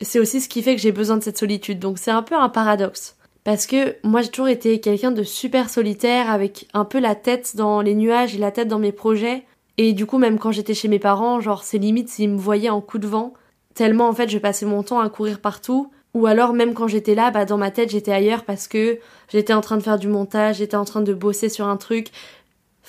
c'est 0.00 0.18
aussi 0.18 0.40
ce 0.40 0.48
qui 0.48 0.62
fait 0.62 0.74
que 0.74 0.80
j'ai 0.80 0.92
besoin 0.92 1.18
de 1.18 1.22
cette 1.22 1.36
solitude. 1.36 1.78
Donc 1.78 1.98
c'est 1.98 2.10
un 2.10 2.22
peu 2.22 2.34
un 2.34 2.48
paradoxe. 2.48 3.18
Parce 3.44 3.66
que 3.66 3.96
moi 4.02 4.22
j'ai 4.22 4.30
toujours 4.30 4.48
été 4.48 4.80
quelqu'un 4.80 5.10
de 5.10 5.22
super 5.22 5.68
solitaire 5.68 6.30
avec 6.30 6.68
un 6.72 6.86
peu 6.86 7.00
la 7.00 7.14
tête 7.14 7.54
dans 7.54 7.82
les 7.82 7.94
nuages 7.94 8.34
et 8.34 8.38
la 8.38 8.50
tête 8.50 8.68
dans 8.68 8.78
mes 8.78 8.92
projets. 8.92 9.44
Et 9.76 9.92
du 9.92 10.06
coup 10.06 10.16
même 10.16 10.38
quand 10.38 10.52
j'étais 10.52 10.72
chez 10.72 10.88
mes 10.88 10.98
parents, 10.98 11.40
genre 11.40 11.62
c'est 11.62 11.76
limite 11.76 12.08
s'ils 12.08 12.30
me 12.30 12.38
voyaient 12.38 12.70
en 12.70 12.80
coup 12.80 12.98
de 12.98 13.06
vent. 13.06 13.34
Tellement 13.74 14.08
en 14.08 14.14
fait 14.14 14.30
je 14.30 14.38
passais 14.38 14.64
mon 14.64 14.82
temps 14.82 15.00
à 15.00 15.10
courir 15.10 15.40
partout. 15.40 15.90
Ou 16.14 16.26
alors 16.26 16.54
même 16.54 16.72
quand 16.72 16.88
j'étais 16.88 17.14
là, 17.14 17.30
bah 17.30 17.44
dans 17.44 17.58
ma 17.58 17.70
tête 17.70 17.90
j'étais 17.90 18.12
ailleurs 18.12 18.44
parce 18.44 18.68
que 18.68 18.98
j'étais 19.28 19.52
en 19.52 19.60
train 19.60 19.76
de 19.76 19.82
faire 19.82 19.98
du 19.98 20.08
montage, 20.08 20.56
j'étais 20.56 20.76
en 20.76 20.86
train 20.86 21.02
de 21.02 21.12
bosser 21.12 21.50
sur 21.50 21.66
un 21.66 21.76
truc, 21.76 22.08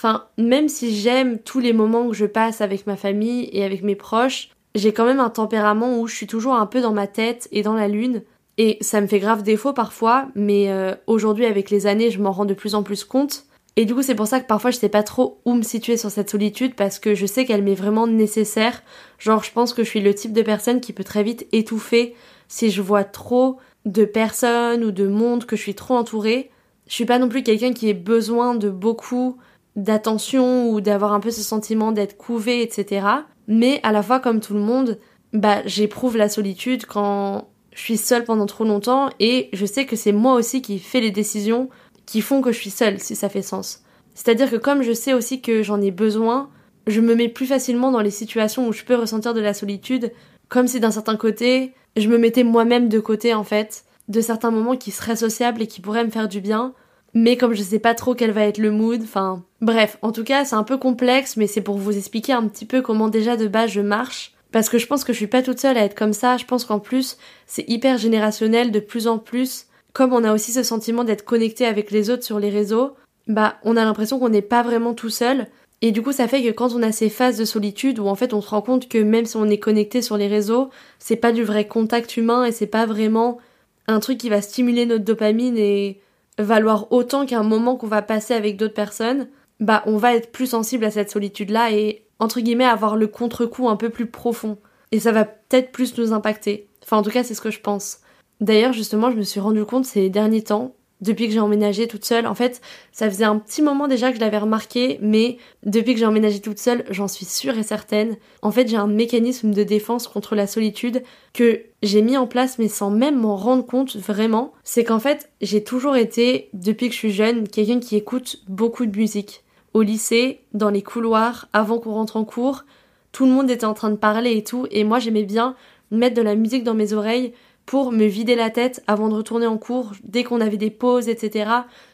Enfin, 0.04 0.26
même 0.40 0.68
si 0.68 0.96
j'aime 0.96 1.38
tous 1.38 1.60
les 1.60 1.74
moments 1.74 2.10
que 2.10 2.16
je 2.16 2.26
passe 2.26 2.62
avec 2.62 2.88
ma 2.88 2.96
famille 2.96 3.48
et 3.54 3.64
avec 3.64 3.84
mes 3.84 3.94
proches, 3.94 4.50
j'ai 4.74 4.94
quand 4.94 5.06
même 5.06 5.20
un 5.20 5.30
tempérament 5.30 6.00
où 6.00 6.08
je 6.08 6.16
suis 6.16 6.26
toujours 6.26 6.56
un 6.56 6.66
peu 6.66 6.82
dans 6.82 6.92
ma 6.92 7.06
tête 7.06 7.48
et 7.52 7.62
dans 7.62 7.76
la 7.76 7.88
lune. 7.88 8.24
Et 8.58 8.80
ça 8.82 9.00
me 9.00 9.06
fait 9.06 9.20
grave 9.20 9.44
défaut 9.44 9.74
parfois, 9.74 10.28
mais 10.34 10.72
euh, 10.72 10.96
aujourd'hui 11.06 11.46
avec 11.46 11.70
les 11.70 11.86
années, 11.86 12.10
je 12.10 12.20
m'en 12.20 12.32
rends 12.32 12.46
de 12.46 12.56
plus 12.56 12.74
en 12.74 12.82
plus 12.82 13.04
compte. 13.04 13.44
Et 13.76 13.86
du 13.86 13.94
coup, 13.94 14.02
c'est 14.02 14.16
pour 14.16 14.26
ça 14.26 14.40
que 14.40 14.48
parfois 14.48 14.72
je 14.72 14.78
sais 14.78 14.90
pas 14.90 15.04
trop 15.04 15.40
où 15.46 15.54
me 15.54 15.62
situer 15.62 15.98
sur 15.98 16.10
cette 16.10 16.32
solitude 16.32 16.74
parce 16.74 16.98
que 16.98 17.14
je 17.14 17.28
sais 17.28 17.46
qu'elle 17.46 17.62
m'est 17.62 17.76
vraiment 17.76 18.08
nécessaire. 18.08 18.82
Genre, 19.20 19.44
je 19.44 19.52
pense 19.52 19.72
que 19.72 19.84
je 19.84 19.90
suis 19.90 20.02
le 20.02 20.16
type 20.16 20.34
de 20.34 20.42
personne 20.42 20.82
qui 20.82 20.94
peut 20.94 21.04
très 21.04 21.22
vite 21.22 21.46
étouffer 21.52 22.16
si 22.48 22.72
je 22.72 22.82
vois 22.82 23.04
trop 23.04 23.58
de 23.86 24.06
personnes 24.06 24.84
ou 24.84 24.90
de 24.90 25.06
monde 25.06 25.46
que 25.46 25.56
je 25.56 25.62
suis 25.62 25.76
trop 25.76 25.94
entourée. 25.94 26.50
Je 26.88 26.96
suis 26.96 27.06
pas 27.06 27.20
non 27.20 27.30
plus 27.30 27.44
quelqu'un 27.44 27.72
qui 27.72 27.88
ait 27.88 27.94
besoin 27.94 28.56
de 28.56 28.72
beaucoup 28.72 29.38
d'attention 29.76 30.70
ou 30.70 30.82
d'avoir 30.82 31.14
un 31.14 31.20
peu 31.20 31.32
ce 31.32 31.42
sentiment 31.42 31.92
d'être 31.92 32.18
couvé, 32.18 32.62
etc. 32.62 33.08
Mais 33.48 33.80
à 33.84 33.92
la 33.92 34.04
fois, 34.04 34.20
comme 34.20 34.40
tout 34.40 34.54
le 34.54 34.60
monde, 34.60 35.00
bah, 35.34 35.62
j'éprouve 35.66 36.18
la 36.18 36.30
solitude 36.30 36.86
quand 36.86 37.48
je 37.74 37.80
suis 37.80 37.98
seule 37.98 38.26
pendant 38.26 38.46
trop 38.46 38.66
longtemps 38.66 39.10
et 39.20 39.50
je 39.54 39.66
sais 39.66 39.86
que 39.86 39.96
c'est 39.96 40.12
moi 40.12 40.34
aussi 40.34 40.62
qui 40.62 40.80
fais 40.80 41.00
les 41.00 41.12
décisions 41.12 41.70
qui 42.06 42.22
font 42.22 42.42
que 42.42 42.52
je 42.52 42.60
suis 42.60 42.70
seule, 42.70 43.00
si 43.00 43.16
ça 43.16 43.30
fait 43.30 43.42
sens. 43.42 43.84
C'est-à-dire 44.14 44.52
que 44.52 44.58
comme 44.58 44.82
je 44.82 44.92
sais 44.92 45.14
aussi 45.14 45.42
que 45.42 45.64
j'en 45.64 45.82
ai 45.82 45.92
besoin, 45.92 46.50
je 46.88 47.00
me 47.00 47.16
mets 47.16 47.30
plus 47.30 47.46
facilement 47.46 47.92
dans 47.92 48.02
les 48.02 48.12
situations 48.12 48.68
où 48.68 48.74
je 48.74 48.84
peux 48.84 48.96
ressentir 48.96 49.34
de 49.34 49.40
la 49.40 49.54
solitude, 49.54 50.12
comme 50.50 50.68
si 50.68 50.82
d'un 50.82 50.92
certain 50.92 51.16
côté, 51.16 51.74
je 51.96 52.10
me 52.10 52.18
mettais 52.18 52.44
moi-même 52.44 52.90
de 52.90 53.00
côté 53.00 53.34
en 53.34 53.46
fait, 53.46 53.86
de 54.10 54.20
certains 54.20 54.52
moments 54.52 54.76
qui 54.76 54.92
seraient 54.92 55.16
sociables 55.16 55.62
et 55.62 55.68
qui 55.68 55.80
pourraient 55.80 56.04
me 56.04 56.10
faire 56.10 56.28
du 56.28 56.42
bien, 56.42 56.74
mais 57.14 57.38
comme 57.38 57.54
je 57.54 57.64
sais 57.64 57.80
pas 57.80 57.94
trop 57.94 58.16
quel 58.16 58.32
va 58.32 58.46
être 58.46 58.58
le 58.58 58.72
mood, 58.72 59.02
enfin 59.04 59.44
bref, 59.62 59.98
en 60.02 60.12
tout 60.12 60.24
cas 60.24 60.46
c'est 60.46 60.56
un 60.56 60.64
peu 60.64 60.78
complexe, 60.78 61.38
mais 61.38 61.48
c'est 61.48 61.62
pour 61.62 61.78
vous 61.78 61.98
expliquer 61.98 62.34
un 62.34 62.48
petit 62.48 62.66
peu 62.66 62.82
comment 62.82 63.10
déjà 63.10 63.38
de 63.38 63.48
base 63.48 63.72
je 63.72 63.82
marche. 63.82 64.34
Parce 64.52 64.68
que 64.68 64.78
je 64.78 64.88
pense 64.88 65.04
que 65.04 65.14
je 65.14 65.18
suis 65.18 65.28
pas 65.28 65.42
toute 65.42 65.60
seule 65.60 65.78
à 65.78 65.86
être 65.86 65.96
comme 65.96 66.14
ça, 66.14 66.38
je 66.38 66.46
pense 66.46 66.66
qu'en 66.66 66.80
plus 66.80 67.18
c'est 67.48 67.68
hyper 67.70 67.98
générationnel 67.98 68.72
de 68.72 68.80
plus 68.80 69.08
en 69.08 69.18
plus. 69.18 69.68
Comme 69.94 70.14
on 70.14 70.24
a 70.24 70.34
aussi 70.34 70.52
ce 70.52 70.64
sentiment 70.64 71.04
d'être 71.04 71.26
connecté 71.26 71.66
avec 71.66 71.92
les 71.92 72.10
autres 72.10 72.24
sur 72.24 72.40
les 72.40 72.50
réseaux, 72.50 72.96
bah 73.28 73.58
on 73.64 73.78
a 73.78 73.84
l'impression 73.84 74.20
qu'on 74.20 74.30
n'est 74.30 74.42
pas 74.42 74.64
vraiment 74.64 74.94
tout 74.94 75.10
seul. 75.10 75.48
Et 75.82 75.92
du 75.92 76.02
coup 76.02 76.12
ça 76.12 76.28
fait 76.28 76.44
que 76.44 76.52
quand 76.52 76.74
on 76.74 76.84
a 76.84 76.92
ces 76.92 77.10
phases 77.10 77.38
de 77.38 77.46
solitude 77.46 78.00
où 78.00 78.08
en 78.08 78.16
fait 78.16 78.34
on 78.34 78.42
se 78.42 78.50
rend 78.50 78.62
compte 78.62 78.88
que 78.88 79.00
même 79.00 79.26
si 79.26 79.36
on 79.38 79.50
est 79.50 79.58
connecté 79.58 80.02
sur 80.02 80.16
les 80.16 80.28
réseaux, 80.28 80.70
c'est 81.00 81.16
pas 81.16 81.32
du 81.32 81.44
vrai 81.44 81.68
contact 81.68 82.18
humain 82.18 82.46
et 82.46 82.52
c'est 82.52 82.68
pas 82.68 82.86
vraiment 82.86 83.40
un 83.88 84.00
truc 84.00 84.18
qui 84.18 84.30
va 84.30 84.42
stimuler 84.42 84.86
notre 84.86 85.04
dopamine 85.04 85.58
et 85.58 86.00
valoir 86.42 86.92
autant 86.92 87.26
qu'un 87.26 87.44
moment 87.44 87.76
qu'on 87.76 87.88
va 87.88 88.02
passer 88.02 88.34
avec 88.34 88.58
d'autres 88.58 88.74
personnes, 88.74 89.28
bah 89.60 89.84
on 89.86 89.98
va 89.98 90.16
être 90.16 90.32
plus 90.32 90.48
sensible 90.48 90.86
à 90.86 90.92
cette 90.92 91.12
solitude-là 91.12 91.72
et 91.72 92.06
entre 92.20 92.40
guillemets 92.40 92.66
avoir 92.66 92.96
le 92.96 93.08
contre-coup 93.08 93.70
un 93.70 93.76
peu 93.76 93.90
plus 93.90 94.08
profond. 94.08 94.58
Et 94.92 95.00
ça 95.00 95.12
va 95.12 95.26
peut-être 95.26 95.72
plus 95.72 95.98
nous 95.98 96.14
impacter. 96.14 96.68
Enfin 96.84 96.98
en 96.98 97.04
tout 97.04 97.12
cas 97.12 97.24
c'est 97.24 97.36
ce 97.36 97.42
que 97.42 97.52
je 97.52 97.62
pense. 97.62 98.00
D'ailleurs 98.40 98.74
justement 98.74 99.12
je 99.12 99.18
me 99.18 99.24
suis 99.24 99.40
rendu 99.40 99.64
compte 99.66 99.86
ces 99.86 100.10
derniers 100.10 100.44
temps 100.44 100.76
depuis 101.02 101.28
que 101.28 101.34
j'ai 101.34 101.40
emménagé 101.40 101.88
toute 101.88 102.06
seule. 102.06 102.28
En 102.28 102.36
fait, 102.36 102.62
ça 102.92 103.10
faisait 103.10 103.26
un 103.26 103.38
petit 103.38 103.62
moment 103.62 103.88
déjà 103.88 104.10
que 104.10 104.16
je 104.16 104.22
l'avais 104.22 104.38
remarqué, 104.38 105.00
mais 105.02 105.38
depuis 105.64 105.94
que 105.94 106.00
j'ai 106.00 106.06
emménagé 106.06 106.40
toute 106.40 106.60
seule, 106.60 106.86
j'en 106.90 107.08
suis 107.08 107.26
sûre 107.26 107.58
et 107.58 107.64
certaine. 107.64 108.18
En 108.42 108.52
fait, 108.52 108.68
j'ai 108.68 108.78
un 108.78 108.88
mécanisme 108.88 109.52
de 109.52 109.64
défense 109.64 110.08
contre 110.08 110.36
la 110.36 110.48
solitude 110.48 111.04
que 111.34 111.62
j'ai 111.84 112.02
mis 112.02 112.18
en 112.18 112.28
place, 112.28 112.60
mais 112.60 112.68
sans 112.68 112.92
même 112.92 113.20
m'en 113.20 113.36
rendre 113.36 113.66
compte 113.66 113.96
vraiment. 113.96 114.54
C'est 114.64 114.84
qu'en 114.84 115.00
fait, 115.00 115.30
j'ai 115.42 115.64
toujours 115.64 115.96
été, 115.96 116.50
depuis 116.54 116.88
que 116.88 116.94
je 116.94 117.00
suis 117.00 117.12
jeune, 117.12 117.48
quelqu'un 117.48 117.80
qui 117.80 117.96
écoute 117.96 118.42
beaucoup 118.48 118.86
de 118.86 118.96
musique. 118.96 119.44
Au 119.74 119.82
lycée, 119.82 120.42
dans 120.54 120.70
les 120.70 120.82
couloirs, 120.82 121.48
avant 121.54 121.80
qu'on 121.80 121.94
rentre 121.94 122.18
en 122.18 122.26
cours, 122.26 122.66
tout 123.12 123.26
le 123.26 123.32
monde 123.32 123.50
était 123.50 123.66
en 123.66 123.74
train 123.74 123.90
de 123.90 123.96
parler 123.96 124.38
et 124.38 124.44
tout, 124.44 124.68
et 124.72 124.84
moi 124.84 125.00
j'aimais 125.00 125.24
bien 125.24 125.56
mettre 125.92 126.16
de 126.16 126.22
la 126.22 126.36
musique 126.36 126.64
dans 126.64 126.74
mes 126.74 126.94
oreilles 126.94 127.34
pour 127.66 127.92
me 127.92 128.06
vider 128.06 128.36
la 128.36 128.50
tête 128.50 128.84
avant 128.88 129.10
de 129.10 129.16
retourner 129.16 129.48
en 129.48 129.58
cours, 129.58 129.94
dès 130.04 130.24
qu'on 130.24 130.42
avait 130.42 130.58
des 130.58 130.72
pauses, 130.72 131.08
etc. 131.08 131.50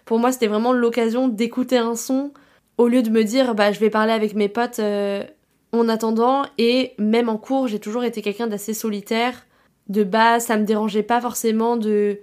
Pour 0.05 0.19
moi, 0.19 0.31
c'était 0.31 0.47
vraiment 0.47 0.73
l'occasion 0.73 1.27
d'écouter 1.27 1.77
un 1.77 1.95
son 1.95 2.31
au 2.77 2.87
lieu 2.87 3.01
de 3.01 3.09
me 3.09 3.23
dire 3.23 3.55
bah 3.55 3.71
je 3.71 3.79
vais 3.79 3.89
parler 3.89 4.13
avec 4.13 4.35
mes 4.35 4.49
potes 4.49 4.79
euh, 4.79 5.23
en 5.71 5.89
attendant 5.89 6.43
et 6.57 6.93
même 6.97 7.29
en 7.29 7.37
cours, 7.37 7.67
j'ai 7.67 7.79
toujours 7.79 8.03
été 8.03 8.21
quelqu'un 8.21 8.47
d'assez 8.47 8.73
solitaire. 8.73 9.45
De 9.89 10.03
base, 10.03 10.45
ça 10.45 10.57
me 10.57 10.65
dérangeait 10.65 11.03
pas 11.03 11.21
forcément 11.21 11.77
de 11.77 12.19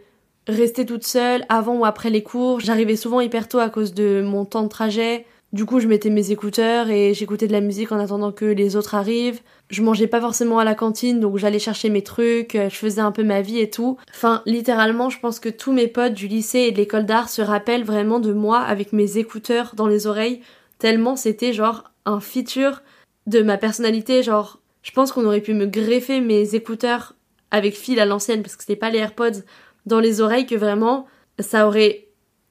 rester 0.47 0.85
toute 0.85 1.05
seule 1.05 1.45
avant 1.49 1.77
ou 1.77 1.85
après 1.85 2.11
les 2.11 2.23
cours. 2.23 2.61
J'arrivais 2.61 2.97
souvent 2.97 3.21
hyper 3.21 3.49
tôt 3.49 3.59
à 3.59 3.71
cause 3.71 3.95
de 3.95 4.23
mon 4.25 4.45
temps 4.45 4.63
de 4.63 4.69
trajet. 4.69 5.27
Du 5.55 5.67
coup, 5.67 5.79
je 5.79 5.87
mettais 5.87 6.11
mes 6.11 6.33
écouteurs 6.33 6.91
et 6.91 7.15
j'écoutais 7.15 7.47
de 7.47 7.53
la 7.53 7.61
musique 7.61 7.93
en 7.93 8.01
attendant 8.01 8.33
que 8.33 8.45
les 8.45 8.75
autres 8.75 8.97
arrivent. 8.97 9.41
Je 9.71 9.83
mangeais 9.83 10.09
pas 10.09 10.21
forcément 10.21 10.59
à 10.59 10.65
la 10.65 10.75
cantine, 10.75 11.21
donc 11.21 11.39
j'allais 11.39 11.61
chercher 11.61 11.91
mes 11.91 12.03
trucs, 12.03 12.55
je 12.55 12.75
faisais 12.75 13.01
un 13.01 13.13
peu 13.13 13.23
ma 13.23 13.41
vie 13.41 13.61
et 13.61 13.71
tout. 13.71 13.97
Enfin, 14.11 14.43
littéralement, 14.47 15.11
je 15.11 15.21
pense 15.21 15.39
que 15.39 15.49
tous 15.49 15.71
mes 15.71 15.87
potes 15.87 16.15
du 16.15 16.27
lycée 16.27 16.59
et 16.59 16.73
de 16.73 16.79
l'école 16.79 17.07
d'art 17.07 17.29
se 17.29 17.41
rappellent 17.41 17.85
vraiment 17.85 18.19
de 18.19 18.33
moi 18.33 18.59
avec 18.59 18.93
mes 18.93 19.17
écouteurs 19.17 19.77
dans 19.77 19.87
les 19.87 20.09
oreilles, 20.09 20.41
tellement 20.81 21.15
c'était 21.15 21.53
genre 21.53 21.85
un 22.05 22.19
feature 22.19 22.83
de 23.29 23.41
ma 23.41 23.57
personnalité. 23.57 24.25
Genre, 24.25 24.61
je 24.83 24.91
pense 24.91 25.13
qu'on 25.13 25.25
aurait 25.25 25.41
pu 25.41 25.55
me 25.55 25.67
greffer 25.67 26.21
mes 26.21 26.57
écouteurs 26.57 27.15
avec 27.53 27.77
fil 27.77 28.01
à 28.01 28.07
l'ancienne, 28.07 28.43
parce 28.43 28.57
que 28.57 28.65
c'était 28.65 28.75
pas 28.75 28.91
les 28.91 28.99
AirPods, 28.99 29.45
dans 29.87 30.01
les 30.01 30.21
oreilles, 30.21 30.47
que 30.47 30.57
vraiment, 30.57 31.07
ça 31.39 31.69
aurait 31.69 32.09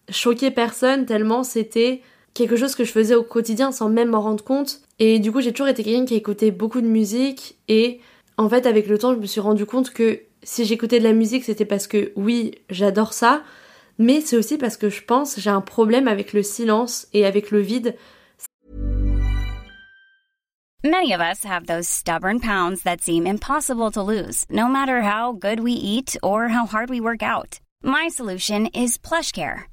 choquer 0.10 0.52
personne 0.52 1.06
tellement 1.06 1.44
c'était 1.44 2.02
quelque 2.34 2.56
chose 2.56 2.76
que 2.76 2.84
je 2.84 2.92
faisais 2.92 3.16
au 3.16 3.24
quotidien 3.24 3.72
sans 3.72 3.90
même 3.90 4.10
m'en 4.10 4.22
rendre 4.22 4.44
compte. 4.44 4.82
Et 5.00 5.20
du 5.20 5.32
coup, 5.32 5.42
j'ai 5.42 5.52
toujours 5.52 5.68
été 5.68 5.84
quelqu'un 5.84 6.06
qui 6.06 6.16
écoutait 6.16 6.52
beaucoup 6.52 6.82
de 6.82 6.88
musique 6.88 7.56
et 7.68 8.00
en 8.38 8.50
fait, 8.50 8.66
avec 8.66 8.88
le 8.88 8.98
temps, 8.98 9.14
je 9.14 9.20
me 9.20 9.26
suis 9.26 9.42
rendu 9.42 9.66
compte 9.66 9.92
que 9.92 10.22
si 10.42 10.66
j'écoutais 10.66 11.00
de 11.00 11.04
la 11.04 11.14
musique, 11.14 11.44
c'était 11.44 11.66
parce 11.66 11.88
que 11.88 12.12
oui, 12.16 12.56
j'adore 12.70 13.14
ça, 13.14 13.44
mais 13.98 14.22
c'est 14.22 14.38
aussi 14.38 14.58
parce 14.58 14.78
que 14.78 14.90
je 14.90 15.04
pense 15.04 15.40
j'ai 15.40 15.50
un 15.50 15.62
problème 15.62 16.08
avec 16.08 16.34
le 16.34 16.44
silence 16.44 17.08
et 17.14 17.26
avec 17.26 17.52
le 17.52 17.60
vide. 17.60 17.96
Many 20.86 21.14
of 21.14 21.22
us 21.22 21.46
have 21.46 21.66
those 21.66 21.88
stubborn 21.88 22.42
pounds 22.42 22.84
that 22.84 23.02
seem 23.02 23.26
impossible 23.26 23.90
to 23.92 24.02
lose, 24.02 24.44
no 24.50 24.68
matter 24.68 25.02
how 25.02 25.32
good 25.32 25.62
we 25.62 25.72
eat 25.72 26.18
or 26.22 26.50
how 26.50 26.66
hard 26.66 26.90
we 26.90 27.00
work 27.00 27.24
out. 27.24 27.62
My 27.84 28.10
solution 28.10 28.68
is 28.68 28.98
PlushCare. 28.98 29.73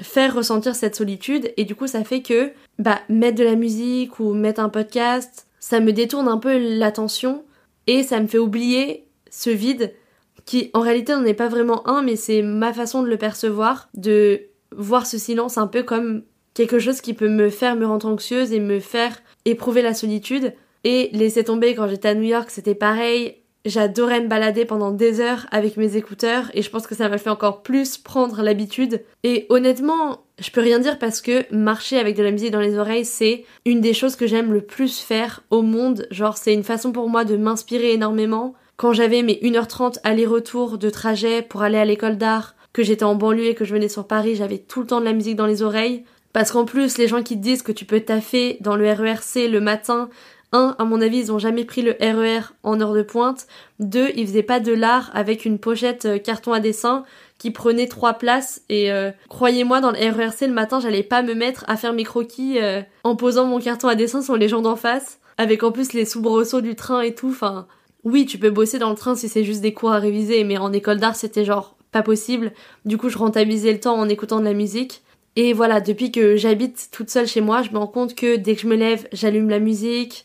faire 0.00 0.34
ressentir 0.34 0.74
cette 0.74 0.96
solitude. 0.96 1.52
Et 1.56 1.64
du 1.64 1.74
coup 1.74 1.86
ça 1.86 2.04
fait 2.04 2.22
que 2.22 2.52
bah 2.78 3.00
mettre 3.08 3.38
de 3.38 3.44
la 3.44 3.54
musique 3.54 4.18
ou 4.20 4.34
mettre 4.34 4.60
un 4.60 4.68
podcast, 4.68 5.46
ça 5.60 5.80
me 5.80 5.92
détourne 5.92 6.28
un 6.28 6.38
peu 6.38 6.58
l'attention 6.58 7.44
et 7.86 8.02
ça 8.02 8.20
me 8.20 8.26
fait 8.26 8.38
oublier 8.38 9.06
ce 9.30 9.50
vide 9.50 9.92
qui 10.44 10.70
en 10.74 10.80
réalité 10.80 11.12
n'en 11.12 11.24
est 11.24 11.34
pas 11.34 11.48
vraiment 11.48 11.88
un 11.88 12.02
mais 12.02 12.16
c'est 12.16 12.42
ma 12.42 12.72
façon 12.72 13.02
de 13.02 13.08
le 13.08 13.16
percevoir, 13.16 13.88
de 13.94 14.42
voir 14.76 15.06
ce 15.06 15.18
silence 15.18 15.58
un 15.58 15.66
peu 15.66 15.82
comme 15.82 16.22
quelque 16.54 16.78
chose 16.78 17.00
qui 17.00 17.14
peut 17.14 17.28
me 17.28 17.50
faire 17.50 17.76
me 17.76 17.86
rendre 17.86 18.06
anxieuse 18.06 18.52
et 18.52 18.60
me 18.60 18.80
faire 18.80 19.22
éprouver 19.44 19.82
la 19.82 19.94
solitude. 19.94 20.54
Et 20.86 21.08
laisser 21.12 21.44
tomber 21.44 21.74
quand 21.74 21.88
j'étais 21.88 22.08
à 22.08 22.14
New 22.14 22.24
York, 22.24 22.50
c'était 22.50 22.74
pareil, 22.74 23.36
J'adorais 23.64 24.20
me 24.20 24.28
balader 24.28 24.66
pendant 24.66 24.90
des 24.90 25.20
heures 25.20 25.46
avec 25.50 25.78
mes 25.78 25.96
écouteurs 25.96 26.50
et 26.52 26.60
je 26.60 26.68
pense 26.68 26.86
que 26.86 26.94
ça 26.94 27.08
m'a 27.08 27.16
fait 27.16 27.30
encore 27.30 27.62
plus 27.62 27.96
prendre 27.96 28.42
l'habitude. 28.42 29.02
Et 29.22 29.46
honnêtement, 29.48 30.24
je 30.38 30.50
peux 30.50 30.60
rien 30.60 30.78
dire 30.78 30.98
parce 30.98 31.22
que 31.22 31.50
marcher 31.54 31.98
avec 31.98 32.14
de 32.14 32.22
la 32.22 32.30
musique 32.30 32.50
dans 32.50 32.60
les 32.60 32.76
oreilles, 32.76 33.06
c'est 33.06 33.44
une 33.64 33.80
des 33.80 33.94
choses 33.94 34.16
que 34.16 34.26
j'aime 34.26 34.52
le 34.52 34.60
plus 34.60 34.98
faire 34.98 35.42
au 35.48 35.62
monde. 35.62 36.06
Genre, 36.10 36.36
c'est 36.36 36.52
une 36.52 36.62
façon 36.62 36.92
pour 36.92 37.08
moi 37.08 37.24
de 37.24 37.38
m'inspirer 37.38 37.92
énormément. 37.94 38.54
Quand 38.76 38.92
j'avais 38.92 39.22
mes 39.22 39.40
1h30 39.40 39.98
aller-retour 40.04 40.76
de 40.76 40.90
trajet 40.90 41.40
pour 41.40 41.62
aller 41.62 41.78
à 41.78 41.86
l'école 41.86 42.18
d'art, 42.18 42.56
que 42.74 42.82
j'étais 42.82 43.04
en 43.04 43.14
banlieue 43.14 43.46
et 43.46 43.54
que 43.54 43.64
je 43.64 43.72
venais 43.72 43.88
sur 43.88 44.06
Paris, 44.06 44.34
j'avais 44.34 44.58
tout 44.58 44.80
le 44.80 44.86
temps 44.86 45.00
de 45.00 45.06
la 45.06 45.12
musique 45.14 45.36
dans 45.36 45.46
les 45.46 45.62
oreilles. 45.62 46.04
Parce 46.34 46.50
qu'en 46.50 46.64
plus, 46.64 46.98
les 46.98 47.06
gens 47.06 47.22
qui 47.22 47.36
te 47.36 47.42
disent 47.42 47.62
que 47.62 47.70
tu 47.70 47.84
peux 47.84 48.00
taffer 48.00 48.58
dans 48.60 48.74
le 48.74 48.90
RERC 48.90 49.48
le 49.48 49.60
matin 49.60 50.10
un, 50.54 50.74
à 50.78 50.84
mon 50.84 51.00
avis, 51.00 51.18
ils 51.18 51.32
ont 51.32 51.38
jamais 51.38 51.64
pris 51.64 51.82
le 51.82 51.96
RER 52.00 52.38
e 52.38 52.42
en 52.62 52.80
heure 52.80 52.94
de 52.94 53.02
pointe. 53.02 53.46
Deux, 53.80 54.10
ils 54.16 54.26
faisaient 54.26 54.42
pas 54.42 54.60
de 54.60 54.72
l'art 54.72 55.10
avec 55.12 55.44
une 55.44 55.58
pochette 55.58 56.06
euh, 56.06 56.18
carton 56.18 56.52
à 56.52 56.60
dessin 56.60 57.04
qui 57.38 57.50
prenait 57.50 57.88
trois 57.88 58.14
places. 58.14 58.62
Et 58.68 58.90
euh, 58.92 59.10
croyez-moi, 59.28 59.80
dans 59.80 59.90
le 59.90 59.98
RERC 59.98 60.42
le 60.42 60.52
matin, 60.52 60.80
j'allais 60.80 61.02
pas 61.02 61.22
me 61.22 61.34
mettre 61.34 61.64
à 61.68 61.76
faire 61.76 61.92
mes 61.92 62.04
croquis 62.04 62.58
euh, 62.58 62.80
en 63.02 63.16
posant 63.16 63.44
mon 63.46 63.58
carton 63.58 63.88
à 63.88 63.96
dessin 63.96 64.22
sur 64.22 64.36
les 64.36 64.48
gens 64.48 64.62
d'en 64.62 64.76
face, 64.76 65.18
avec 65.36 65.62
en 65.62 65.72
plus 65.72 65.92
les 65.92 66.04
soubresauts 66.04 66.60
du 66.60 66.76
train 66.76 67.00
et 67.02 67.14
tout. 67.14 67.30
Enfin, 67.30 67.66
oui, 68.04 68.24
tu 68.24 68.38
peux 68.38 68.50
bosser 68.50 68.78
dans 68.78 68.90
le 68.90 68.96
train 68.96 69.16
si 69.16 69.28
c'est 69.28 69.44
juste 69.44 69.60
des 69.60 69.74
cours 69.74 69.92
à 69.92 69.98
réviser, 69.98 70.44
mais 70.44 70.56
en 70.56 70.72
école 70.72 71.00
d'art, 71.00 71.16
c'était 71.16 71.44
genre 71.44 71.76
pas 71.90 72.02
possible. 72.02 72.52
Du 72.84 72.96
coup, 72.96 73.08
je 73.08 73.18
rentabilisais 73.18 73.72
le 73.72 73.80
temps 73.80 73.98
en 73.98 74.08
écoutant 74.08 74.38
de 74.38 74.44
la 74.44 74.54
musique. 74.54 75.02
Et 75.36 75.52
voilà, 75.52 75.80
depuis 75.80 76.12
que 76.12 76.36
j'habite 76.36 76.90
toute 76.92 77.10
seule 77.10 77.26
chez 77.26 77.40
moi, 77.40 77.62
je 77.62 77.70
me 77.70 77.78
rends 77.78 77.88
compte 77.88 78.14
que 78.14 78.36
dès 78.36 78.54
que 78.54 78.62
je 78.62 78.68
me 78.68 78.76
lève, 78.76 79.08
j'allume 79.12 79.48
la 79.48 79.58
musique, 79.58 80.24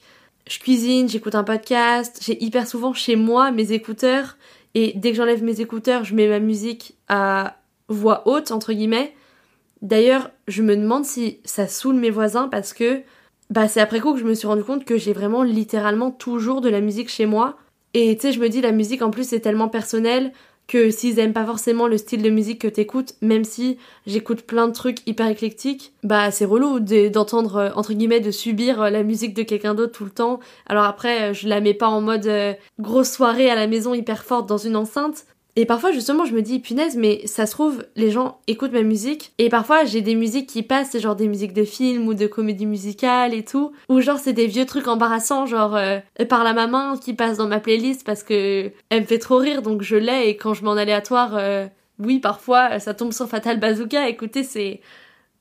je 0.50 0.60
cuisine, 0.60 1.08
j'écoute 1.08 1.36
un 1.36 1.44
podcast, 1.44 2.20
j'ai 2.26 2.44
hyper 2.44 2.68
souvent 2.68 2.94
chez 2.94 3.16
moi 3.16 3.52
mes 3.52 3.72
écouteurs 3.72 4.38
et 4.74 4.94
dès 4.96 5.12
que 5.12 5.18
j'enlève 5.18 5.44
mes 5.44 5.62
écouteurs, 5.62 6.04
je 6.04 6.16
mets 6.16 6.28
ma 6.28 6.40
musique 6.40 6.96
à 7.08 7.58
voix 7.88 8.28
haute 8.28 8.52
entre 8.52 8.74
guillemets. 8.74 9.14
D'ailleurs, 9.84 10.32
je 10.48 10.64
me 10.64 10.76
demande 10.76 11.06
si 11.06 11.40
ça 11.46 11.68
saoule 11.68 11.96
mes 11.96 12.10
voisins 12.10 12.48
parce 12.48 12.74
que 12.74 13.02
bah 13.52 13.68
c'est 13.68 13.80
après 13.80 14.00
coup 14.00 14.14
que 14.14 14.20
je 14.20 14.26
me 14.26 14.34
suis 14.34 14.48
rendu 14.48 14.64
compte 14.64 14.86
que 14.86 14.98
j'ai 14.98 15.14
vraiment 15.14 15.44
littéralement 15.44 16.10
toujours 16.12 16.62
de 16.62 16.70
la 16.70 16.82
musique 16.82 17.10
chez 17.10 17.28
moi 17.28 17.58
et 17.94 18.16
tu 18.16 18.22
sais 18.22 18.32
je 18.32 18.40
me 18.40 18.50
dis 18.50 18.62
la 18.62 18.72
musique 18.72 19.04
en 19.04 19.12
plus 19.12 19.30
c'est 19.30 19.40
tellement 19.40 19.70
personnel, 19.70 20.34
que 20.70 20.92
s'ils 20.92 21.18
aiment 21.18 21.34
pas 21.34 21.46
forcément 21.46 21.88
le 21.88 21.98
style 21.98 22.22
de 22.22 22.30
musique 22.30 22.62
que 22.62 22.68
t'écoutes, 22.68 23.16
même 23.22 23.44
si 23.44 23.80
j'écoute 24.06 24.44
plein 24.44 24.68
de 24.68 24.74
trucs 24.74 25.06
hyper 25.08 25.28
éclectiques, 25.28 25.94
bah 26.04 26.30
c'est 26.30 26.46
relou 26.46 26.80
d'entendre 26.80 27.56
euh, 27.56 27.70
entre 27.76 27.94
guillemets 27.94 28.20
de 28.20 28.30
subir 28.30 28.80
euh, 28.80 28.90
la 28.92 29.02
musique 29.02 29.34
de 29.34 29.42
quelqu'un 29.42 29.74
d'autre 29.74 29.94
tout 29.94 30.06
le 30.06 30.12
temps. 30.12 30.40
Alors 30.68 30.84
après, 30.84 31.32
euh, 31.32 31.34
je 31.34 31.48
la 31.48 31.60
mets 31.60 31.74
pas 31.74 31.88
en 31.88 32.02
mode 32.02 32.30
grosse 32.80 33.12
soirée 33.12 33.50
à 33.50 33.56
la 33.56 33.66
maison 33.66 33.96
hyper 33.96 34.24
forte 34.24 34.48
dans 34.48 34.60
une 34.60 34.76
enceinte, 34.76 35.26
et 35.56 35.66
parfois 35.66 35.92
justement 35.92 36.26
je 36.26 36.34
me 36.34 36.42
dis 36.42 36.60
punaise 36.60 36.96
mais 36.96 37.26
ça 37.26 37.46
se 37.46 37.52
trouve 37.52 37.84
les 37.96 38.12
gens 38.12 38.40
écoutent 38.48 38.72
ma 38.72 38.84
musique. 38.84 39.34
Et 39.40 39.50
parfois 39.50 39.84
j'ai 39.84 40.02
des 40.02 40.16
musiques 40.16 40.48
qui 40.48 40.64
passent 40.64 40.98
genre 40.98 41.16
des 41.16 41.28
musiques 41.28 41.54
de 41.54 41.64
films 41.64 42.08
ou 42.08 42.14
de 42.14 42.28
comédie 42.28 42.66
musicale 42.66 43.34
et 43.34 43.44
tout. 43.44 43.74
Ou 43.90 44.00
genre 44.02 44.20
c'est 44.20 44.34
des 44.34 44.48
vieux 44.48 44.66
trucs 44.66 44.88
embarrassants 44.88 45.46
genre 45.46 45.76
euh, 45.76 46.00
par 46.30 46.44
la 46.44 46.54
maman 46.54 46.98
qui 46.98 47.14
passe 47.14 47.38
dans 47.38 47.48
ma 47.48 47.60
playlist 47.60 48.06
parce 48.06 48.24
que 48.24 48.72
elle 48.90 49.02
me 49.02 49.06
fait 49.06 49.20
trop 49.20 49.38
rire 49.38 49.62
donc 49.62 49.82
je 49.82 49.96
l'ai. 49.96 50.30
Et 50.30 50.38
quand 50.38 50.54
je 50.54 50.64
mets 50.64 50.70
en 50.70 50.78
aléatoire 50.78 51.36
euh, 51.36 51.68
oui 51.98 52.20
parfois 52.20 52.80
ça 52.80 52.94
tombe 52.94 53.12
sur 53.12 53.28
Fatal 53.28 53.60
Bazooka. 53.60 54.08
Écoutez 54.08 54.44
c'est 54.44 54.82